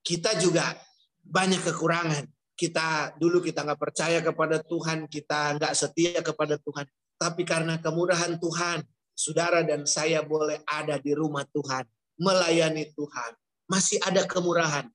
Kita 0.00 0.36
juga 0.40 0.76
banyak 1.24 1.60
kekurangan. 1.60 2.24
Kita 2.56 3.16
dulu 3.16 3.40
kita 3.40 3.64
nggak 3.64 3.80
percaya 3.80 4.20
kepada 4.20 4.60
Tuhan, 4.60 5.08
kita 5.08 5.56
nggak 5.56 5.72
setia 5.72 6.20
kepada 6.20 6.60
Tuhan. 6.60 6.84
Tapi 7.16 7.42
karena 7.44 7.80
kemurahan 7.80 8.36
Tuhan, 8.36 8.84
saudara 9.16 9.64
dan 9.64 9.88
saya 9.88 10.20
boleh 10.24 10.60
ada 10.68 11.00
di 11.00 11.12
rumah 11.16 11.44
Tuhan, 11.52 11.84
melayani 12.20 12.92
Tuhan. 12.92 13.32
Masih 13.68 14.00
ada 14.04 14.28
kemurahan. 14.28 14.88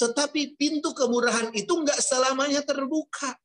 Tetapi 0.00 0.56
pintu 0.56 0.96
kemurahan 0.96 1.52
itu 1.52 1.68
nggak 1.68 2.00
selamanya 2.00 2.64
terbuka. 2.64 3.36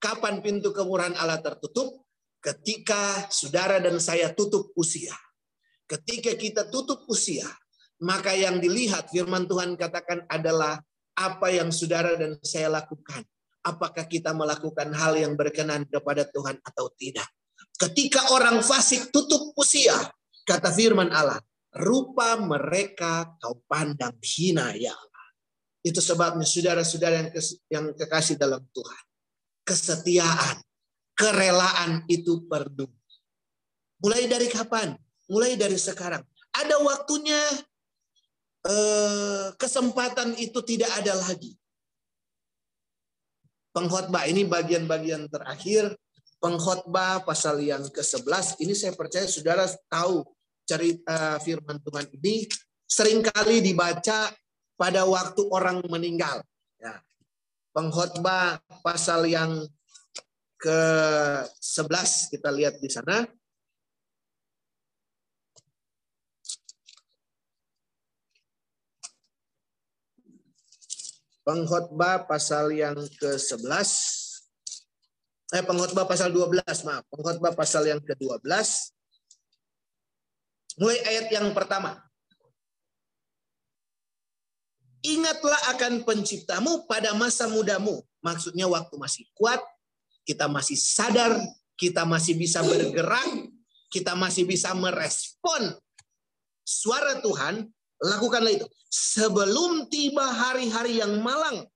Kapan 0.00 0.40
pintu 0.40 0.72
kemurahan 0.72 1.12
Allah 1.20 1.44
tertutup? 1.44 2.08
Ketika 2.40 3.28
saudara 3.28 3.76
dan 3.76 4.00
saya 4.00 4.32
tutup 4.32 4.72
usia. 4.72 5.12
Ketika 5.84 6.32
kita 6.32 6.72
tutup 6.72 7.04
usia, 7.12 7.44
maka 8.00 8.32
yang 8.32 8.56
dilihat 8.56 9.12
firman 9.12 9.44
Tuhan 9.44 9.76
katakan 9.76 10.24
adalah 10.30 10.80
apa 11.18 11.48
yang 11.50 11.68
saudara 11.74 12.14
dan 12.14 12.38
saya 12.40 12.70
lakukan. 12.70 13.26
Apakah 13.66 14.06
kita 14.06 14.32
melakukan 14.32 14.94
hal 14.94 15.18
yang 15.18 15.34
berkenan 15.34 15.84
kepada 15.90 16.24
Tuhan 16.24 16.56
atau 16.62 16.88
tidak. 16.94 17.26
Ketika 17.76 18.32
orang 18.32 18.62
fasik 18.62 19.10
tutup 19.10 19.52
usia, 19.58 19.98
kata 20.46 20.70
firman 20.72 21.10
Allah, 21.10 21.42
rupa 21.74 22.38
mereka 22.38 23.34
kau 23.42 23.60
pandang 23.66 24.16
hina 24.22 24.72
ya 24.78 24.94
Allah. 24.94 25.17
Itu 25.82 26.02
sebabnya 26.02 26.44
saudara-saudara 26.44 27.14
yang, 27.22 27.30
yang 27.70 27.84
kekasih 27.94 28.36
dalam 28.36 28.60
Tuhan. 28.74 29.04
Kesetiaan, 29.62 30.56
kerelaan 31.14 32.02
itu 32.10 32.44
perlu. 32.48 32.88
Mulai 34.02 34.26
dari 34.26 34.48
kapan? 34.50 34.94
Mulai 35.28 35.54
dari 35.54 35.76
sekarang. 35.76 36.24
Ada 36.54 36.80
waktunya 36.82 37.38
Eh, 38.68 39.46
kesempatan 39.56 40.34
itu 40.36 40.58
tidak 40.60 40.90
ada 40.98 41.14
lagi. 41.14 41.54
Pengkhotbah 43.70 44.26
ini 44.26 44.44
bagian-bagian 44.44 45.30
terakhir 45.30 45.94
pengkhotbah 46.42 47.22
pasal 47.22 47.62
yang 47.62 47.86
ke-11 47.88 48.58
ini 48.60 48.74
saya 48.74 48.92
percaya 48.92 49.24
saudara 49.24 49.64
tahu 49.86 50.26
cerita 50.66 51.38
firman 51.40 51.78
Tuhan 51.80 52.06
ini 52.18 52.50
sering 52.84 53.22
kali 53.22 53.62
dibaca 53.62 54.34
pada 54.78 55.02
waktu 55.02 55.42
orang 55.50 55.82
meninggal. 55.90 56.40
Ya. 56.78 57.02
Pengkhotbah 57.74 58.62
pasal 58.86 59.26
yang 59.26 59.66
ke-11 60.58 62.10
kita 62.34 62.50
lihat 62.50 62.78
di 62.82 62.90
sana 62.90 63.26
Pengkhotbah 71.46 72.28
pasal 72.28 72.76
yang 72.76 72.92
ke-11 72.92 73.88
eh 75.48 75.64
pengkhotbah 75.64 76.04
pasal 76.04 76.28
12 76.28 76.60
maaf, 76.84 77.08
pengkhotbah 77.08 77.56
pasal 77.56 77.88
yang 77.88 78.04
ke-12 78.04 78.44
mulai 80.76 81.00
ayat 81.08 81.26
yang 81.32 81.48
pertama. 81.56 82.07
Ingatlah 85.08 85.72
akan 85.72 86.04
penciptamu 86.04 86.84
pada 86.84 87.16
masa 87.16 87.48
mudamu. 87.48 88.04
Maksudnya 88.20 88.68
waktu 88.68 88.94
masih 89.00 89.24
kuat, 89.32 89.62
kita 90.28 90.44
masih 90.52 90.76
sadar, 90.76 91.40
kita 91.80 92.04
masih 92.04 92.36
bisa 92.36 92.60
bergerak, 92.60 93.48
kita 93.88 94.12
masih 94.12 94.44
bisa 94.44 94.76
merespon 94.76 95.72
suara 96.60 97.24
Tuhan 97.24 97.72
Lakukanlah 97.98 98.54
itu. 98.54 98.66
Sebelum 98.88 99.90
tiba 99.90 100.22
hari-hari 100.30 101.02
yang 101.02 101.18
malang 101.18 101.66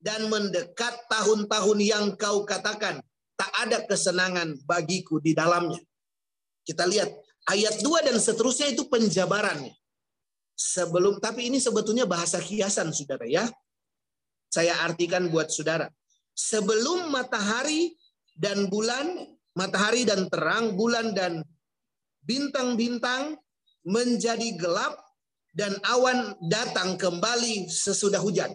dan 0.00 0.26
mendekat 0.32 0.96
tahun-tahun 1.12 1.78
yang 1.84 2.04
kau 2.16 2.48
katakan, 2.48 3.04
tak 3.36 3.52
ada 3.60 3.84
kesenangan 3.84 4.56
bagiku 4.64 5.20
di 5.20 5.36
dalamnya. 5.36 5.80
Kita 6.64 6.88
lihat 6.88 7.12
ayat 7.48 7.80
2 7.84 8.08
dan 8.08 8.16
seterusnya 8.16 8.72
itu 8.72 8.88
penjabarannya. 8.88 9.76
Sebelum 10.60 11.24
tapi 11.24 11.48
ini 11.48 11.56
sebetulnya 11.56 12.04
bahasa 12.04 12.36
kiasan 12.36 12.92
Saudara 12.92 13.24
ya. 13.24 13.48
Saya 14.52 14.76
artikan 14.84 15.32
buat 15.32 15.48
Saudara. 15.48 15.88
Sebelum 16.36 17.08
matahari 17.08 17.96
dan 18.36 18.68
bulan, 18.68 19.24
matahari 19.56 20.04
dan 20.04 20.28
terang, 20.28 20.76
bulan 20.76 21.16
dan 21.16 21.40
bintang-bintang 22.28 23.40
menjadi 23.88 24.60
gelap 24.60 25.00
dan 25.56 25.80
awan 25.88 26.36
datang 26.44 27.00
kembali 27.00 27.72
sesudah 27.72 28.20
hujan. 28.20 28.52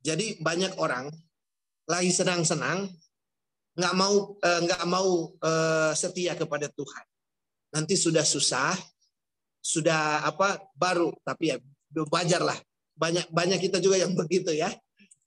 Jadi 0.00 0.40
banyak 0.40 0.80
orang 0.80 1.12
lagi 1.84 2.08
senang-senang 2.08 2.88
nggak 3.76 3.94
mau 4.00 4.40
eh, 4.40 4.60
nggak 4.64 4.84
mau 4.88 5.28
eh, 5.44 5.92
setia 5.92 6.32
kepada 6.32 6.72
Tuhan. 6.72 7.04
Nanti 7.74 7.98
sudah 7.98 8.22
susah, 8.22 8.72
sudah 9.64 10.28
apa 10.28 10.60
baru 10.76 11.16
tapi 11.24 11.54
ya 11.54 11.56
wajarlah 11.96 12.60
banyak 12.92 13.24
banyak 13.32 13.58
kita 13.64 13.80
juga 13.80 13.96
yang 13.96 14.12
begitu 14.20 14.52
ya 14.52 14.68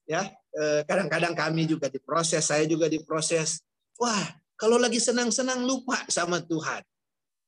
ya 0.06 0.30
eh, 0.54 0.86
kadang-kadang 0.86 1.34
kami 1.34 1.66
juga 1.66 1.90
diproses 1.90 2.46
saya 2.46 2.62
juga 2.70 2.86
diproses 2.86 3.58
wah 3.98 4.22
kalau 4.54 4.78
lagi 4.78 5.02
senang-senang 5.02 5.66
lupa 5.66 5.98
sama 6.06 6.38
Tuhan 6.38 6.86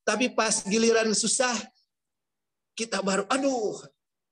tapi 0.02 0.34
pas 0.34 0.66
giliran 0.66 1.14
susah 1.14 1.54
kita 2.80 3.04
baru, 3.04 3.28
aduh, 3.28 3.76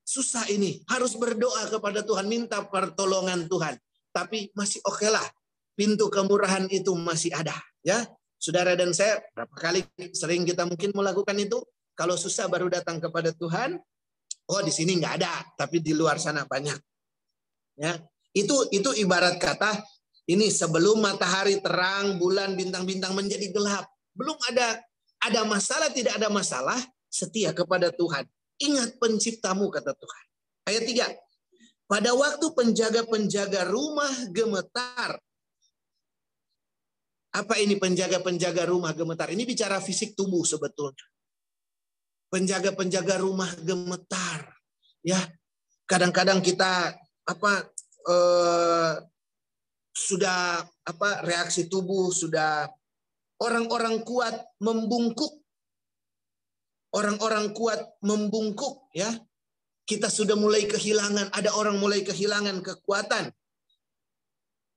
susah 0.09 0.49
ini. 0.49 0.81
Harus 0.88 1.12
berdoa 1.12 1.68
kepada 1.68 2.01
Tuhan, 2.01 2.25
minta 2.25 2.64
pertolongan 2.64 3.44
Tuhan. 3.44 3.77
Tapi 4.09 4.49
masih 4.57 4.81
oke 4.88 5.05
okay 5.05 5.11
lah. 5.12 5.25
Pintu 5.77 6.09
kemurahan 6.09 6.64
itu 6.73 6.97
masih 6.97 7.37
ada. 7.37 7.55
ya 7.85 8.09
Saudara 8.38 8.73
dan 8.79 8.94
saya, 8.94 9.18
berapa 9.35 9.51
kali 9.53 9.83
sering 10.14 10.49
kita 10.49 10.64
mungkin 10.64 10.97
melakukan 10.97 11.37
itu. 11.37 11.61
Kalau 11.99 12.15
susah 12.15 12.47
baru 12.47 12.71
datang 12.71 13.03
kepada 13.03 13.35
Tuhan, 13.35 13.75
oh 14.47 14.61
di 14.63 14.71
sini 14.71 14.95
nggak 15.03 15.15
ada, 15.19 15.35
tapi 15.59 15.83
di 15.83 15.91
luar 15.91 16.23
sana 16.23 16.47
banyak. 16.47 16.79
Ya, 17.75 17.99
itu 18.31 18.71
itu 18.71 18.95
ibarat 19.03 19.43
kata 19.43 19.83
ini 20.31 20.47
sebelum 20.47 21.03
matahari 21.03 21.59
terang, 21.59 22.23
bulan, 22.23 22.55
bintang-bintang 22.55 23.19
menjadi 23.19 23.51
gelap. 23.51 23.91
Belum 24.15 24.39
ada 24.47 24.79
ada 25.19 25.43
masalah, 25.43 25.91
tidak 25.91 26.15
ada 26.15 26.31
masalah, 26.31 26.79
setia 27.11 27.51
kepada 27.51 27.91
Tuhan. 27.91 28.23
Ingat 28.63 29.03
penciptamu, 29.03 29.67
kata 29.67 29.91
Tuhan. 29.91 30.25
Ayat 30.71 30.85
3. 30.87 31.91
Pada 31.91 32.13
waktu 32.15 32.47
penjaga-penjaga 32.53 33.67
rumah 33.67 34.13
gemetar. 34.31 35.19
Apa 37.33 37.59
ini 37.59 37.81
penjaga-penjaga 37.81 38.69
rumah 38.69 38.93
gemetar? 38.93 39.33
Ini 39.33 39.43
bicara 39.49 39.81
fisik 39.81 40.13
tubuh 40.13 40.45
sebetulnya. 40.45 41.07
Penjaga-penjaga 42.29 43.25
rumah 43.25 43.49
gemetar. 43.64 44.53
Ya, 45.01 45.19
kadang-kadang 45.88 46.45
kita 46.45 46.93
apa 47.25 47.53
eh, 48.09 48.93
sudah 49.97 50.62
apa 50.85 51.09
reaksi 51.25 51.67
tubuh 51.67 52.12
sudah 52.12 52.69
orang-orang 53.41 54.05
kuat 54.05 54.37
membungkuk 54.61 55.38
orang-orang 56.95 57.53
kuat 57.53 57.81
membungkuk 58.05 58.88
ya. 58.97 59.11
Kita 59.88 60.12
sudah 60.12 60.37
mulai 60.37 60.69
kehilangan, 60.69 61.33
ada 61.33 61.49
orang 61.57 61.81
mulai 61.81 62.05
kehilangan 62.05 62.61
kekuatan. 62.61 63.33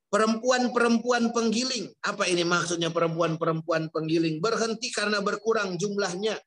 Perempuan-perempuan 0.08 1.36
penggiling. 1.36 1.92
Apa 2.00 2.32
ini 2.32 2.48
maksudnya 2.48 2.96
perempuan-perempuan 2.96 3.92
penggiling? 3.92 4.40
Berhenti 4.40 4.88
karena 4.88 5.20
berkurang 5.20 5.76
jumlahnya. 5.76 6.40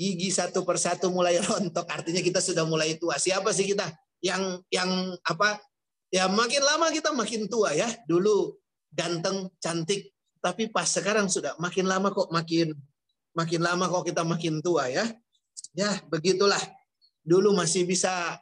Gigi 0.00 0.32
satu 0.32 0.64
persatu 0.64 1.12
mulai 1.12 1.36
rontok. 1.44 1.84
Artinya 1.84 2.24
kita 2.24 2.40
sudah 2.40 2.64
mulai 2.64 2.96
tua. 2.96 3.20
Siapa 3.20 3.52
sih 3.52 3.68
kita 3.68 3.84
yang 4.24 4.64
yang 4.72 4.88
apa? 5.28 5.60
Ya 6.08 6.24
makin 6.26 6.64
lama 6.64 6.88
kita 6.88 7.12
makin 7.12 7.44
tua 7.52 7.76
ya. 7.76 7.92
Dulu 8.08 8.56
ganteng, 8.96 9.52
cantik, 9.60 10.16
tapi 10.40 10.72
pas 10.72 10.88
sekarang 10.88 11.28
sudah 11.28 11.52
makin 11.60 11.84
lama 11.84 12.08
kok 12.16 12.32
makin 12.32 12.72
makin 13.36 13.60
lama 13.60 13.92
kok 13.92 14.08
kita 14.08 14.24
makin 14.24 14.64
tua 14.64 14.88
ya. 14.88 15.04
Ya, 15.76 16.00
begitulah. 16.08 16.58
Dulu 17.20 17.52
masih 17.52 17.84
bisa 17.84 18.40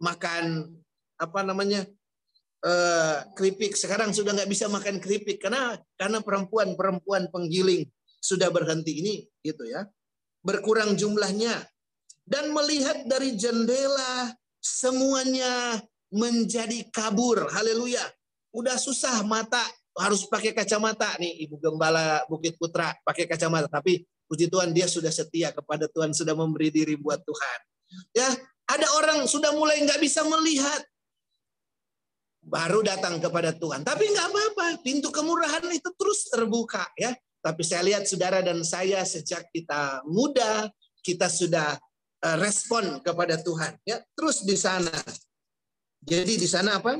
makan 0.00 0.72
apa 1.20 1.44
namanya? 1.44 1.84
eh, 2.64 3.16
keripik 3.38 3.78
sekarang 3.78 4.10
sudah 4.10 4.34
nggak 4.34 4.50
bisa 4.50 4.66
makan 4.66 4.98
keripik 4.98 5.38
karena 5.38 5.78
karena 5.94 6.18
perempuan-perempuan 6.18 7.30
penggiling 7.30 7.86
sudah 8.18 8.50
berhenti 8.50 8.98
ini 8.98 9.14
gitu 9.46 9.62
ya 9.62 9.86
berkurang 10.48 10.96
jumlahnya. 10.96 11.68
Dan 12.24 12.52
melihat 12.56 13.04
dari 13.04 13.36
jendela 13.36 14.32
semuanya 14.60 15.80
menjadi 16.08 16.88
kabur. 16.88 17.52
Haleluya. 17.52 18.00
Udah 18.52 18.80
susah 18.80 19.20
mata 19.28 19.60
harus 20.00 20.24
pakai 20.24 20.56
kacamata. 20.56 21.16
Nih 21.20 21.44
ibu 21.44 21.60
gembala 21.60 22.24
Bukit 22.28 22.56
Putra 22.56 22.96
pakai 23.04 23.28
kacamata. 23.28 23.68
Tapi 23.68 24.04
puji 24.28 24.48
Tuhan 24.48 24.72
dia 24.72 24.88
sudah 24.88 25.12
setia 25.12 25.52
kepada 25.52 25.88
Tuhan 25.88 26.12
sudah 26.12 26.32
memberi 26.32 26.72
diri 26.72 26.96
buat 26.96 27.20
Tuhan. 27.24 27.58
Ya 28.12 28.28
ada 28.68 28.86
orang 29.00 29.24
sudah 29.24 29.52
mulai 29.56 29.80
nggak 29.84 30.00
bisa 30.00 30.24
melihat. 30.24 30.84
Baru 32.44 32.80
datang 32.80 33.20
kepada 33.20 33.52
Tuhan. 33.52 33.84
Tapi 33.84 34.08
nggak 34.08 34.28
apa-apa, 34.32 34.66
pintu 34.80 35.12
kemurahan 35.12 35.64
itu 35.68 35.92
terus 35.96 36.32
terbuka 36.32 36.84
ya. 36.96 37.12
Tapi 37.38 37.62
saya 37.62 37.82
lihat 37.86 38.04
saudara 38.04 38.42
dan 38.42 38.60
saya 38.66 39.06
sejak 39.06 39.46
kita 39.54 40.02
muda, 40.06 40.66
kita 41.06 41.30
sudah 41.30 41.78
eh, 42.24 42.36
respon 42.42 42.98
kepada 43.00 43.38
Tuhan 43.38 43.78
ya. 43.86 44.02
Terus 44.14 44.42
di 44.42 44.56
sana. 44.58 44.94
Jadi 46.02 46.38
di 46.38 46.48
sana 46.48 46.78
apa? 46.78 46.98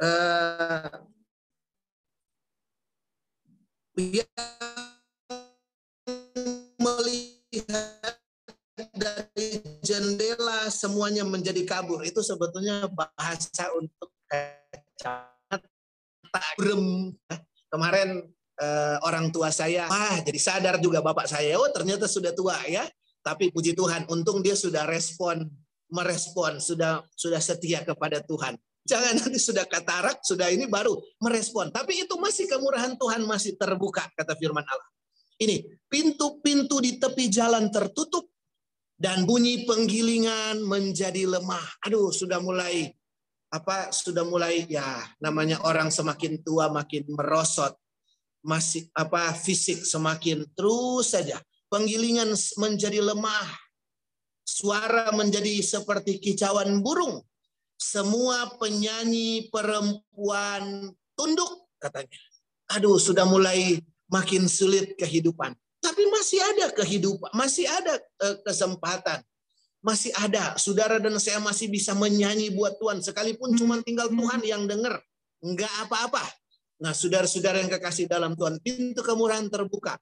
Uh, 0.00 0.88
melihat 6.80 8.16
dari 8.96 9.60
jendela 9.84 10.72
semuanya 10.72 11.20
menjadi 11.26 11.64
kabur 11.68 12.00
itu 12.00 12.24
sebetulnya 12.24 12.88
bahasa 12.88 13.68
untuk 13.76 14.08
brem. 16.56 17.12
Kemarin 17.70 18.24
eh, 18.60 18.96
orang 19.08 19.32
tua 19.32 19.48
saya, 19.48 19.88
wah 19.88 20.20
jadi 20.20 20.36
sadar 20.36 20.74
juga 20.78 21.00
bapak 21.00 21.26
saya, 21.26 21.56
oh 21.56 21.70
ternyata 21.72 22.04
sudah 22.04 22.36
tua 22.36 22.60
ya. 22.68 22.84
Tapi 23.20 23.52
puji 23.52 23.76
Tuhan, 23.76 24.08
untung 24.08 24.40
dia 24.40 24.56
sudah 24.56 24.88
respon, 24.88 25.44
merespon, 25.92 26.56
sudah 26.56 27.04
sudah 27.12 27.40
setia 27.40 27.84
kepada 27.84 28.24
Tuhan. 28.24 28.56
Jangan 28.88 29.12
nanti 29.20 29.36
sudah 29.36 29.68
katarak, 29.68 30.24
sudah 30.24 30.48
ini 30.48 30.64
baru 30.64 30.96
merespon. 31.20 31.68
Tapi 31.68 32.08
itu 32.08 32.16
masih 32.16 32.48
kemurahan 32.48 32.96
Tuhan 32.96 33.20
masih 33.28 33.60
terbuka, 33.60 34.08
kata 34.16 34.32
firman 34.40 34.64
Allah. 34.64 34.88
Ini 35.36 35.84
pintu-pintu 35.88 36.80
di 36.80 36.96
tepi 36.96 37.28
jalan 37.28 37.68
tertutup 37.68 38.28
dan 38.96 39.28
bunyi 39.28 39.68
penggilingan 39.68 40.64
menjadi 40.64 41.28
lemah. 41.28 41.84
Aduh, 41.88 42.08
sudah 42.12 42.40
mulai 42.40 42.92
apa 43.50 43.90
sudah 43.90 44.22
mulai 44.22 44.62
ya 44.70 45.02
namanya 45.18 45.58
orang 45.66 45.90
semakin 45.90 46.38
tua 46.46 46.70
makin 46.70 47.02
merosot 47.10 47.74
masih 48.40 48.88
apa 48.96 49.32
fisik 49.36 49.84
semakin 49.84 50.44
terus 50.56 51.12
saja 51.12 51.36
penggilingan 51.68 52.32
menjadi 52.56 53.04
lemah 53.04 53.48
suara 54.44 55.12
menjadi 55.12 55.60
seperti 55.60 56.18
kicauan 56.18 56.80
burung 56.80 57.20
semua 57.76 58.56
penyanyi 58.56 59.48
perempuan 59.52 60.92
tunduk 61.16 61.68
katanya 61.80 62.20
aduh 62.72 62.96
sudah 62.96 63.28
mulai 63.28 63.80
makin 64.08 64.48
sulit 64.48 64.96
kehidupan 64.96 65.52
tapi 65.80 66.02
masih 66.08 66.40
ada 66.40 66.72
kehidupan 66.72 67.30
masih 67.32 67.68
ada 67.68 68.00
eh, 68.00 68.36
kesempatan 68.44 69.20
masih 69.80 70.12
ada. 70.20 70.54
Saudara 70.60 71.00
dan 71.00 71.16
saya 71.16 71.40
masih 71.40 71.72
bisa 71.72 71.96
menyanyi 71.96 72.52
buat 72.52 72.76
Tuhan. 72.76 73.00
Sekalipun 73.00 73.56
cuma 73.56 73.80
tinggal 73.80 74.12
Tuhan 74.12 74.40
yang 74.44 74.68
dengar. 74.68 75.00
Enggak 75.40 75.72
apa-apa. 75.88 76.20
Nah, 76.80 76.96
saudara-saudara 76.96 77.60
yang 77.60 77.68
kekasih 77.68 78.08
dalam 78.08 78.32
Tuhan, 78.32 78.56
pintu 78.64 79.04
kemurahan 79.04 79.46
terbuka. 79.52 80.00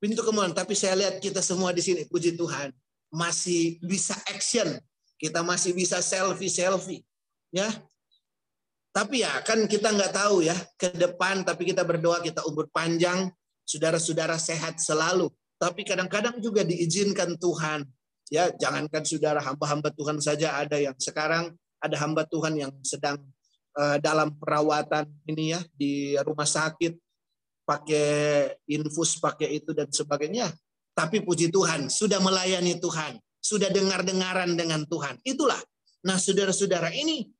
Pintu 0.00 0.24
kemurahan. 0.24 0.56
Tapi 0.56 0.72
saya 0.72 0.96
lihat 0.96 1.20
kita 1.20 1.44
semua 1.44 1.76
di 1.76 1.84
sini, 1.84 2.08
puji 2.08 2.34
Tuhan, 2.40 2.72
masih 3.12 3.76
bisa 3.84 4.16
action. 4.32 4.80
Kita 5.20 5.44
masih 5.44 5.76
bisa 5.76 6.00
selfie-selfie. 6.00 7.04
Ya, 7.52 7.68
tapi 8.94 9.26
ya 9.26 9.42
kan 9.42 9.66
kita 9.66 9.90
nggak 9.90 10.14
tahu 10.16 10.40
ya 10.40 10.56
ke 10.80 10.96
depan. 10.96 11.44
Tapi 11.44 11.68
kita 11.68 11.84
berdoa 11.84 12.24
kita 12.24 12.48
umur 12.48 12.72
panjang, 12.72 13.28
saudara-saudara 13.68 14.40
sehat 14.40 14.80
selalu. 14.80 15.28
Tapi 15.60 15.84
kadang-kadang 15.84 16.40
juga 16.40 16.64
diizinkan 16.64 17.36
Tuhan 17.36 17.84
Ya, 18.30 18.46
jangankan 18.54 19.02
saudara 19.02 19.42
hamba-hamba 19.42 19.90
Tuhan 19.90 20.22
saja 20.22 20.54
ada 20.54 20.78
yang 20.78 20.94
sekarang 21.02 21.50
ada 21.82 21.96
hamba 21.98 22.22
Tuhan 22.30 22.54
yang 22.54 22.70
sedang 22.86 23.18
dalam 24.02 24.34
perawatan 24.34 25.06
ini 25.30 25.54
ya 25.54 25.60
di 25.74 26.18
rumah 26.20 26.46
sakit 26.46 26.98
pakai 27.62 28.10
infus, 28.66 29.22
pakai 29.22 29.62
itu 29.62 29.70
dan 29.70 29.86
sebagainya. 29.90 30.50
Tapi 30.90 31.22
puji 31.22 31.54
Tuhan, 31.54 31.86
sudah 31.86 32.18
melayani 32.18 32.82
Tuhan, 32.82 33.14
sudah 33.38 33.70
dengar-dengaran 33.70 34.58
dengan 34.58 34.82
Tuhan. 34.90 35.22
Itulah. 35.22 35.58
Nah, 36.02 36.18
saudara-saudara 36.18 36.90
ini 36.90 37.30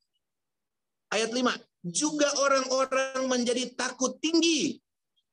ayat 1.11 1.35
5, 1.35 1.51
juga 1.83 2.31
orang-orang 2.39 3.27
menjadi 3.27 3.75
takut 3.75 4.17
tinggi. 4.23 4.79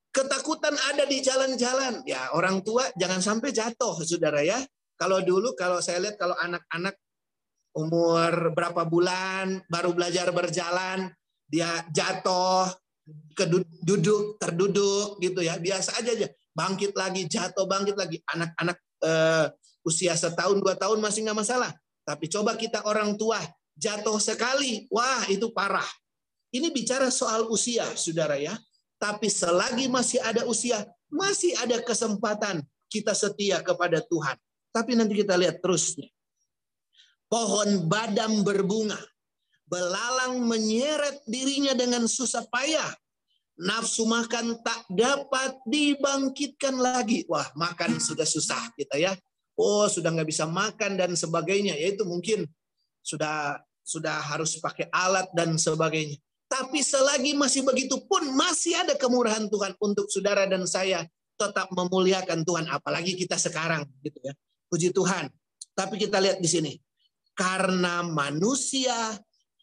Ketakutan 0.09 0.73
ada 0.73 1.05
di 1.05 1.21
jalan-jalan. 1.21 2.01
Ya, 2.09 2.33
orang 2.33 2.65
tua 2.65 2.89
jangan 2.97 3.21
sampai 3.21 3.53
jatuh, 3.53 4.01
Saudara 4.01 4.41
ya. 4.41 4.57
Kalau 4.97 5.21
dulu 5.21 5.53
kalau 5.53 5.77
saya 5.77 6.01
lihat 6.01 6.17
kalau 6.17 6.33
anak-anak 6.41 6.97
umur 7.77 8.57
berapa 8.57 8.81
bulan 8.89 9.61
baru 9.69 9.93
belajar 9.93 10.33
berjalan, 10.33 11.13
dia 11.45 11.85
jatuh, 11.93 12.73
duduk, 13.85 14.41
terduduk 14.41 15.21
gitu 15.21 15.45
ya. 15.45 15.61
Biasa 15.61 16.01
aja 16.01 16.11
aja. 16.17 16.27
Bangkit 16.57 16.97
lagi, 16.97 17.29
jatuh, 17.29 17.69
bangkit 17.69 17.93
lagi. 17.93 18.17
Anak-anak 18.33 18.77
uh, 19.05 19.45
usia 19.85 20.17
setahun, 20.17 20.57
dua 20.57 20.73
tahun 20.73 20.97
masih 20.97 21.29
nggak 21.29 21.37
masalah. 21.37 21.71
Tapi 22.01 22.25
coba 22.27 22.57
kita 22.57 22.81
orang 22.83 23.13
tua 23.13 23.37
jatuh 23.77 24.17
sekali, 24.17 24.89
wah 24.89 25.23
itu 25.29 25.53
parah. 25.53 25.85
Ini 26.49 26.73
bicara 26.73 27.13
soal 27.13 27.45
usia, 27.47 27.85
saudara 27.93 28.41
ya. 28.41 28.57
Tapi 28.97 29.29
selagi 29.29 29.85
masih 29.85 30.17
ada 30.25 30.41
usia, 30.49 30.81
masih 31.13 31.53
ada 31.61 31.77
kesempatan 31.85 32.65
kita 32.89 33.13
setia 33.13 33.61
kepada 33.61 34.01
Tuhan. 34.01 34.33
Tapi 34.73 34.97
nanti 34.97 35.21
kita 35.21 35.37
lihat 35.37 35.61
terusnya. 35.61 36.09
Pohon 37.27 37.91
badam 37.91 38.43
berbunga. 38.47 38.99
Belalang 39.67 40.47
menyeret 40.47 41.27
dirinya 41.27 41.75
dengan 41.75 42.07
susah 42.07 42.47
payah. 42.47 42.87
Nafsu 43.59 44.07
makan 44.07 44.63
tak 44.63 44.87
dapat 44.87 45.59
dibangkitkan 45.67 46.79
lagi. 46.79 47.27
Wah, 47.27 47.51
makan 47.57 47.99
sudah 47.99 48.23
susah 48.23 48.71
kita 48.79 48.95
ya. 48.95 49.11
Oh, 49.59 49.89
sudah 49.91 50.13
nggak 50.13 50.29
bisa 50.29 50.47
makan 50.47 50.95
dan 50.95 51.11
sebagainya. 51.19 51.75
Yaitu 51.75 52.07
mungkin 52.07 52.47
sudah 53.03 53.59
sudah 53.83 54.19
harus 54.23 54.55
pakai 54.59 54.87
alat 54.91 55.27
dan 55.35 55.59
sebagainya. 55.59 56.15
Tapi 56.47 56.79
selagi 56.79 57.35
masih 57.35 57.67
begitu 57.67 57.99
pun 58.07 58.23
masih 58.35 58.79
ada 58.79 58.95
kemurahan 58.95 59.51
Tuhan 59.51 59.75
untuk 59.83 60.07
saudara 60.07 60.47
dan 60.47 60.63
saya 60.63 61.03
tetap 61.35 61.67
memuliakan 61.75 62.47
Tuhan 62.47 62.65
apalagi 62.71 63.19
kita 63.19 63.35
sekarang 63.35 63.83
gitu 63.99 64.19
ya. 64.23 64.31
Puji 64.71 64.95
Tuhan. 64.95 65.27
Tapi 65.75 65.95
kita 65.99 66.23
lihat 66.23 66.39
di 66.39 66.47
sini. 66.47 66.71
Karena 67.37 68.01
manusia 68.01 69.13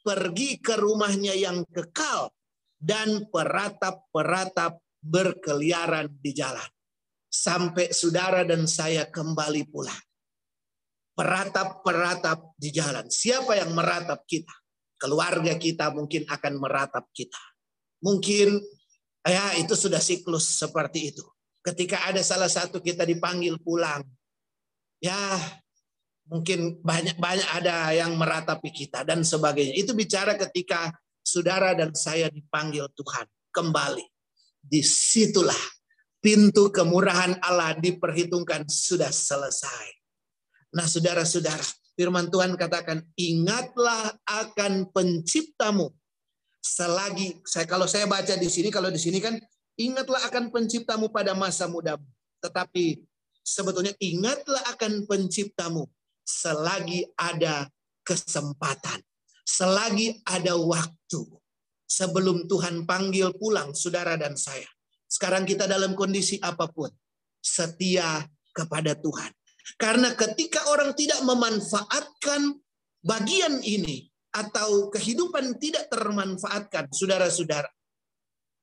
pergi 0.04 0.62
ke 0.62 0.78
rumahnya 0.78 1.34
yang 1.34 1.66
kekal 1.74 2.30
dan 2.78 3.26
peratap-peratap 3.32 4.78
berkeliaran 5.02 6.12
di 6.22 6.30
jalan. 6.36 6.68
Sampai 7.26 7.90
saudara 7.90 8.46
dan 8.46 8.68
saya 8.70 9.10
kembali 9.10 9.66
pulang. 9.66 10.02
Peratap-peratap 11.18 12.54
di 12.54 12.70
jalan. 12.70 13.10
Siapa 13.10 13.58
yang 13.58 13.74
meratap 13.74 14.22
kita? 14.22 14.54
Keluarga 14.94 15.58
kita 15.58 15.90
mungkin 15.90 16.30
akan 16.30 16.54
meratap 16.62 17.10
kita. 17.10 17.42
Mungkin 18.06 18.60
ya 19.24 19.56
itu 19.58 19.74
sudah 19.74 19.98
siklus 19.98 20.60
seperti 20.60 21.10
itu. 21.10 21.24
Ketika 21.64 22.06
ada 22.06 22.20
salah 22.20 22.50
satu 22.52 22.78
kita 22.78 23.08
dipanggil 23.08 23.56
pulang, 23.56 24.04
ya 25.00 25.16
mungkin 26.28 26.80
banyak-banyak 26.80 27.48
ada 27.52 27.92
yang 27.92 28.16
meratapi 28.16 28.72
kita 28.72 29.04
dan 29.04 29.20
sebagainya. 29.24 29.76
Itu 29.76 29.92
bicara 29.92 30.36
ketika 30.40 30.92
saudara 31.20 31.76
dan 31.76 31.92
saya 31.92 32.32
dipanggil 32.32 32.88
Tuhan 32.96 33.26
kembali. 33.52 34.04
Di 34.64 34.80
situlah 34.80 35.58
pintu 36.24 36.72
kemurahan 36.72 37.36
Allah 37.44 37.76
diperhitungkan 37.76 38.64
sudah 38.64 39.12
selesai. 39.12 40.00
Nah 40.72 40.88
saudara-saudara, 40.88 41.60
firman 41.92 42.32
Tuhan 42.32 42.56
katakan, 42.56 43.04
ingatlah 43.20 44.16
akan 44.24 44.88
penciptamu. 44.88 45.92
Selagi, 46.64 47.44
saya 47.44 47.68
kalau 47.68 47.84
saya 47.84 48.08
baca 48.08 48.40
di 48.40 48.48
sini, 48.48 48.72
kalau 48.72 48.88
di 48.88 48.96
sini 48.96 49.20
kan, 49.20 49.36
ingatlah 49.76 50.24
akan 50.32 50.48
penciptamu 50.48 51.12
pada 51.12 51.36
masa 51.36 51.68
mudamu. 51.68 52.08
Tetapi 52.40 53.04
sebetulnya 53.44 53.92
ingatlah 54.00 54.64
akan 54.72 55.04
penciptamu 55.04 55.84
selagi 56.24 57.04
ada 57.14 57.68
kesempatan. 58.02 58.98
Selagi 59.44 60.24
ada 60.24 60.56
waktu. 60.56 61.22
Sebelum 61.84 62.48
Tuhan 62.48 62.88
panggil 62.88 63.36
pulang 63.36 63.76
saudara 63.76 64.16
dan 64.16 64.34
saya. 64.34 64.66
Sekarang 65.04 65.46
kita 65.46 65.68
dalam 65.68 65.94
kondisi 65.94 66.40
apa 66.42 66.66
pun, 66.66 66.90
setia 67.38 68.24
kepada 68.50 68.98
Tuhan. 68.98 69.30
Karena 69.78 70.16
ketika 70.16 70.64
orang 70.72 70.96
tidak 70.96 71.22
memanfaatkan 71.22 72.56
bagian 73.04 73.60
ini 73.62 74.10
atau 74.34 74.90
kehidupan 74.90 75.60
tidak 75.62 75.86
termanfaatkan, 75.92 76.90
saudara-saudara. 76.90 77.70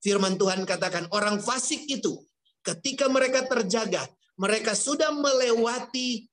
Firman 0.02 0.36
Tuhan 0.36 0.66
katakan 0.66 1.08
orang 1.14 1.38
fasik 1.40 1.86
itu 1.88 2.20
ketika 2.66 3.06
mereka 3.08 3.46
terjaga, 3.46 4.10
mereka 4.38 4.74
sudah 4.74 5.14
melewati 5.14 6.31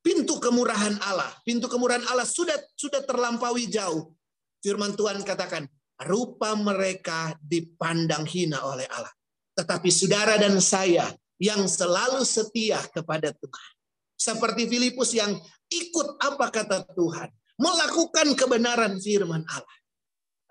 pintu 0.00 0.40
kemurahan 0.40 0.96
Allah. 1.04 1.30
Pintu 1.44 1.68
kemurahan 1.68 2.04
Allah 2.08 2.26
sudah 2.26 2.56
sudah 2.76 3.04
terlampaui 3.04 3.68
jauh. 3.68 4.12
Firman 4.60 4.92
Tuhan 4.92 5.24
katakan, 5.24 5.64
rupa 6.04 6.52
mereka 6.56 7.36
dipandang 7.40 8.28
hina 8.28 8.60
oleh 8.64 8.84
Allah. 8.92 9.12
Tetapi 9.56 9.88
saudara 9.88 10.36
dan 10.36 10.56
saya 10.60 11.08
yang 11.40 11.64
selalu 11.64 12.24
setia 12.24 12.80
kepada 12.92 13.32
Tuhan. 13.32 13.72
Seperti 14.20 14.68
Filipus 14.68 15.16
yang 15.16 15.32
ikut 15.72 16.20
apa 16.20 16.52
kata 16.52 16.84
Tuhan. 16.92 17.28
Melakukan 17.60 18.36
kebenaran 18.36 19.00
firman 19.00 19.44
Allah. 19.48 19.78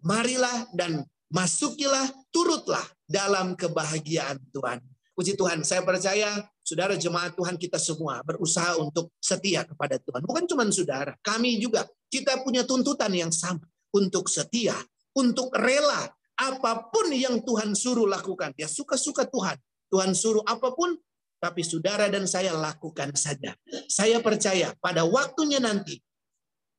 marilah 0.00 0.64
dan 0.72 1.04
masukilah, 1.28 2.08
turutlah 2.30 2.86
dalam 3.04 3.52
kebahagiaan 3.58 4.38
Tuhan. 4.54 4.80
Puji 5.12 5.36
Tuhan, 5.36 5.60
saya 5.60 5.84
percaya 5.84 6.40
saudara 6.64 6.96
jemaat 6.96 7.36
Tuhan 7.36 7.60
kita 7.60 7.76
semua 7.76 8.24
berusaha 8.24 8.80
untuk 8.80 9.12
setia 9.20 9.60
kepada 9.68 10.00
Tuhan. 10.00 10.24
Bukan 10.24 10.48
cuma 10.48 10.64
saudara, 10.72 11.12
kami 11.20 11.60
juga. 11.60 11.84
Kita 12.08 12.40
punya 12.44 12.64
tuntutan 12.64 13.12
yang 13.12 13.32
sama 13.32 13.64
untuk 13.92 14.28
setia, 14.28 14.76
untuk 15.16 15.52
rela 15.56 16.12
apa 16.42 16.90
pun 16.90 17.14
yang 17.14 17.38
Tuhan 17.46 17.78
suruh 17.78 18.10
lakukan. 18.10 18.50
Ya 18.58 18.66
suka-suka 18.66 19.30
Tuhan. 19.30 19.54
Tuhan 19.92 20.16
suruh 20.16 20.42
apa 20.48 20.72
pun, 20.74 20.96
tapi 21.38 21.62
saudara 21.62 22.08
dan 22.08 22.26
saya 22.26 22.56
lakukan 22.56 23.12
saja. 23.14 23.54
Saya 23.86 24.18
percaya 24.24 24.72
pada 24.80 25.06
waktunya 25.06 25.60
nanti 25.60 26.00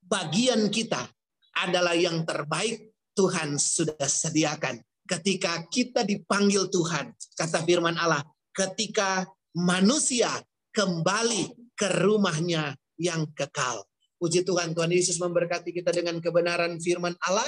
bagian 0.04 0.68
kita 0.68 1.08
adalah 1.56 1.94
yang 1.94 2.26
terbaik 2.26 2.92
Tuhan 3.14 3.62
sudah 3.62 4.04
sediakan. 4.04 4.82
Ketika 5.06 5.68
kita 5.70 6.02
dipanggil 6.02 6.72
Tuhan, 6.74 7.14
kata 7.38 7.62
firman 7.68 8.00
Allah, 8.00 8.24
ketika 8.56 9.28
manusia 9.54 10.32
kembali 10.74 11.54
ke 11.78 11.88
rumahnya 12.02 12.74
yang 12.98 13.30
kekal. 13.38 13.86
Puji 14.18 14.48
Tuhan, 14.48 14.72
Tuhan 14.72 14.90
Yesus 14.90 15.20
memberkati 15.20 15.76
kita 15.76 15.92
dengan 15.92 16.18
kebenaran 16.24 16.80
firman 16.80 17.14
Allah. 17.28 17.46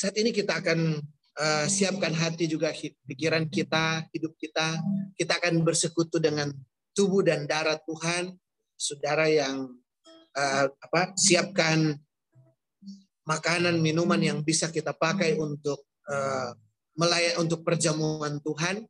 Saat 0.00 0.16
ini 0.16 0.32
kita 0.32 0.64
akan 0.64 0.96
uh, 1.36 1.66
siapkan 1.68 2.16
hati 2.16 2.48
juga 2.48 2.72
pikiran 3.04 3.44
kita, 3.52 4.08
hidup 4.16 4.32
kita. 4.40 4.80
Kita 5.12 5.36
akan 5.36 5.60
bersekutu 5.60 6.16
dengan 6.16 6.48
tubuh 6.96 7.20
dan 7.20 7.44
darah 7.44 7.76
Tuhan. 7.84 8.32
Saudara 8.80 9.28
yang 9.28 9.68
uh, 10.32 10.64
apa 10.72 11.12
siapkan 11.20 12.00
makanan, 13.28 13.76
minuman 13.76 14.16
yang 14.24 14.40
bisa 14.40 14.72
kita 14.72 14.96
pakai 14.96 15.36
untuk 15.36 15.84
uh, 16.08 16.56
melayan 16.96 17.44
untuk 17.44 17.60
perjamuan 17.60 18.40
Tuhan. 18.40 18.88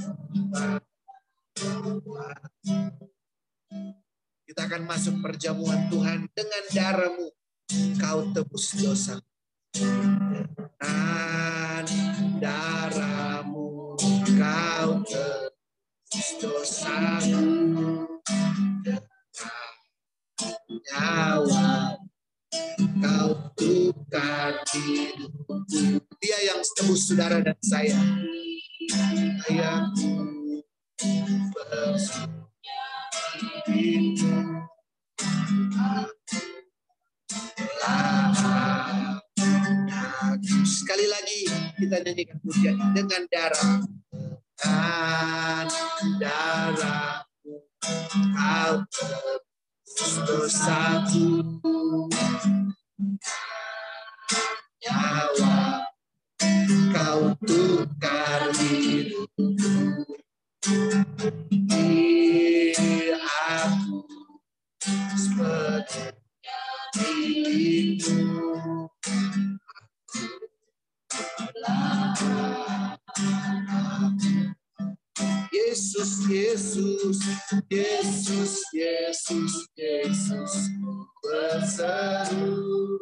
Kita 4.44 4.60
akan 4.70 4.86
masuk 4.86 5.18
perjamuan 5.18 5.90
Tuhan 5.90 6.30
dengan 6.30 6.62
darahmu. 6.70 7.34
Kau 7.98 8.30
tebus 8.30 8.78
dosa. 8.78 9.18
Ayahku 29.48 30.10
Sekali 40.64 41.06
lagi 41.08 41.40
kita 41.80 41.96
nyanyikan 42.04 42.38
pujian 42.44 42.76
dengan 42.92 43.22
darah. 43.32 43.72
Dan 44.60 45.66
darah 46.20 47.24
kau 48.36 48.76
dosaku 50.24 51.26
nyawa 54.82 55.53
cautucarmiro 56.94 59.28
e 61.72 63.12
a 63.12 63.68
tus 65.10 65.26
padrito 65.36 66.14
Jesus, 75.52 76.26
Jesus, 76.28 77.18
Jesus, 77.70 78.60
Jesus, 78.72 79.66
Jesus, 79.76 80.52
Lázaro. 81.24 82.98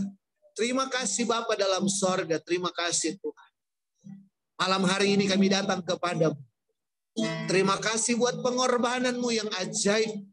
Terima 0.59 0.91
kasih 0.91 1.29
Bapa 1.29 1.55
dalam 1.55 1.87
sorga, 1.87 2.43
terima 2.43 2.75
kasih 2.75 3.15
Tuhan. 3.23 3.48
Malam 4.59 4.83
hari 4.91 5.15
ini 5.15 5.31
kami 5.31 5.47
datang 5.47 5.79
kepadamu. 5.87 6.35
Terima 7.47 7.79
kasih 7.79 8.19
buat 8.19 8.43
pengorbananmu 8.43 9.29
yang 9.31 9.47
ajaib. 9.63 10.27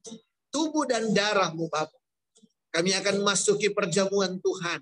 Tubuh 0.50 0.90
dan 0.90 1.14
darahmu 1.14 1.70
Bapak. 1.70 2.02
Kami 2.74 2.92
akan 2.98 3.22
masuki 3.22 3.70
perjamuan 3.70 4.42
Tuhan. 4.42 4.82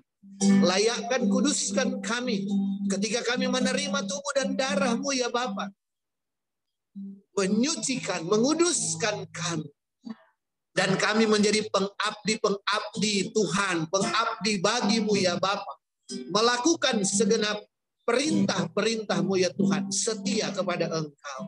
Layakkan, 0.64 1.28
kuduskan 1.28 2.00
kami. 2.00 2.48
Ketika 2.88 3.20
kami 3.34 3.44
menerima 3.46 4.00
tubuh 4.08 4.32
dan 4.32 4.56
darahmu 4.56 5.12
ya 5.12 5.28
Bapak. 5.28 5.68
Menyucikan, 7.36 8.24
menguduskan 8.24 9.28
kami. 9.28 9.68
Dan 10.74 10.96
kami 10.96 11.28
menjadi 11.28 11.68
pengabdi-pengabdi 11.68 13.30
Tuhan. 13.30 13.92
Pengabdi 13.92 14.52
bagimu 14.58 15.14
ya 15.20 15.36
Bapak. 15.36 15.78
Melakukan 16.32 17.04
segenap 17.04 17.60
perintah-perintahmu 18.04 19.34
ya 19.40 19.50
Tuhan. 19.52 19.88
Setia 19.90 20.52
kepada 20.52 20.88
engkau. 20.92 21.42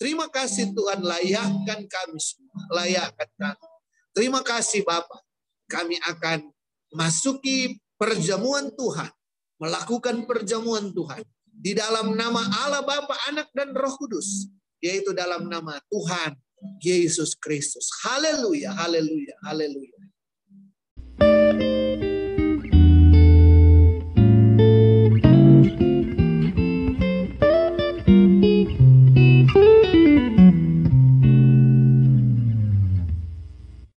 Terima 0.00 0.26
kasih 0.32 0.72
Tuhan, 0.72 1.04
layakkan 1.04 1.80
kami 1.86 2.18
semua. 2.18 2.60
Layakkan 2.72 3.30
kami. 3.36 3.66
Terima 4.16 4.40
kasih 4.42 4.82
Bapak. 4.82 5.22
Kami 5.70 5.96
akan 6.02 6.50
masuki 6.96 7.78
perjamuan 7.94 8.72
Tuhan. 8.74 9.12
Melakukan 9.60 10.24
perjamuan 10.24 10.90
Tuhan. 10.90 11.22
Di 11.44 11.76
dalam 11.76 12.16
nama 12.16 12.40
Allah 12.64 12.80
Bapa, 12.80 13.12
Anak, 13.28 13.52
dan 13.52 13.76
Roh 13.76 13.92
Kudus. 14.00 14.48
Yaitu 14.80 15.12
dalam 15.12 15.44
nama 15.52 15.76
Tuhan 15.92 16.32
Yesus 16.80 17.36
Kristus. 17.36 17.92
Haleluya, 18.00 18.72
haleluya, 18.72 19.36
haleluya. 19.44 20.00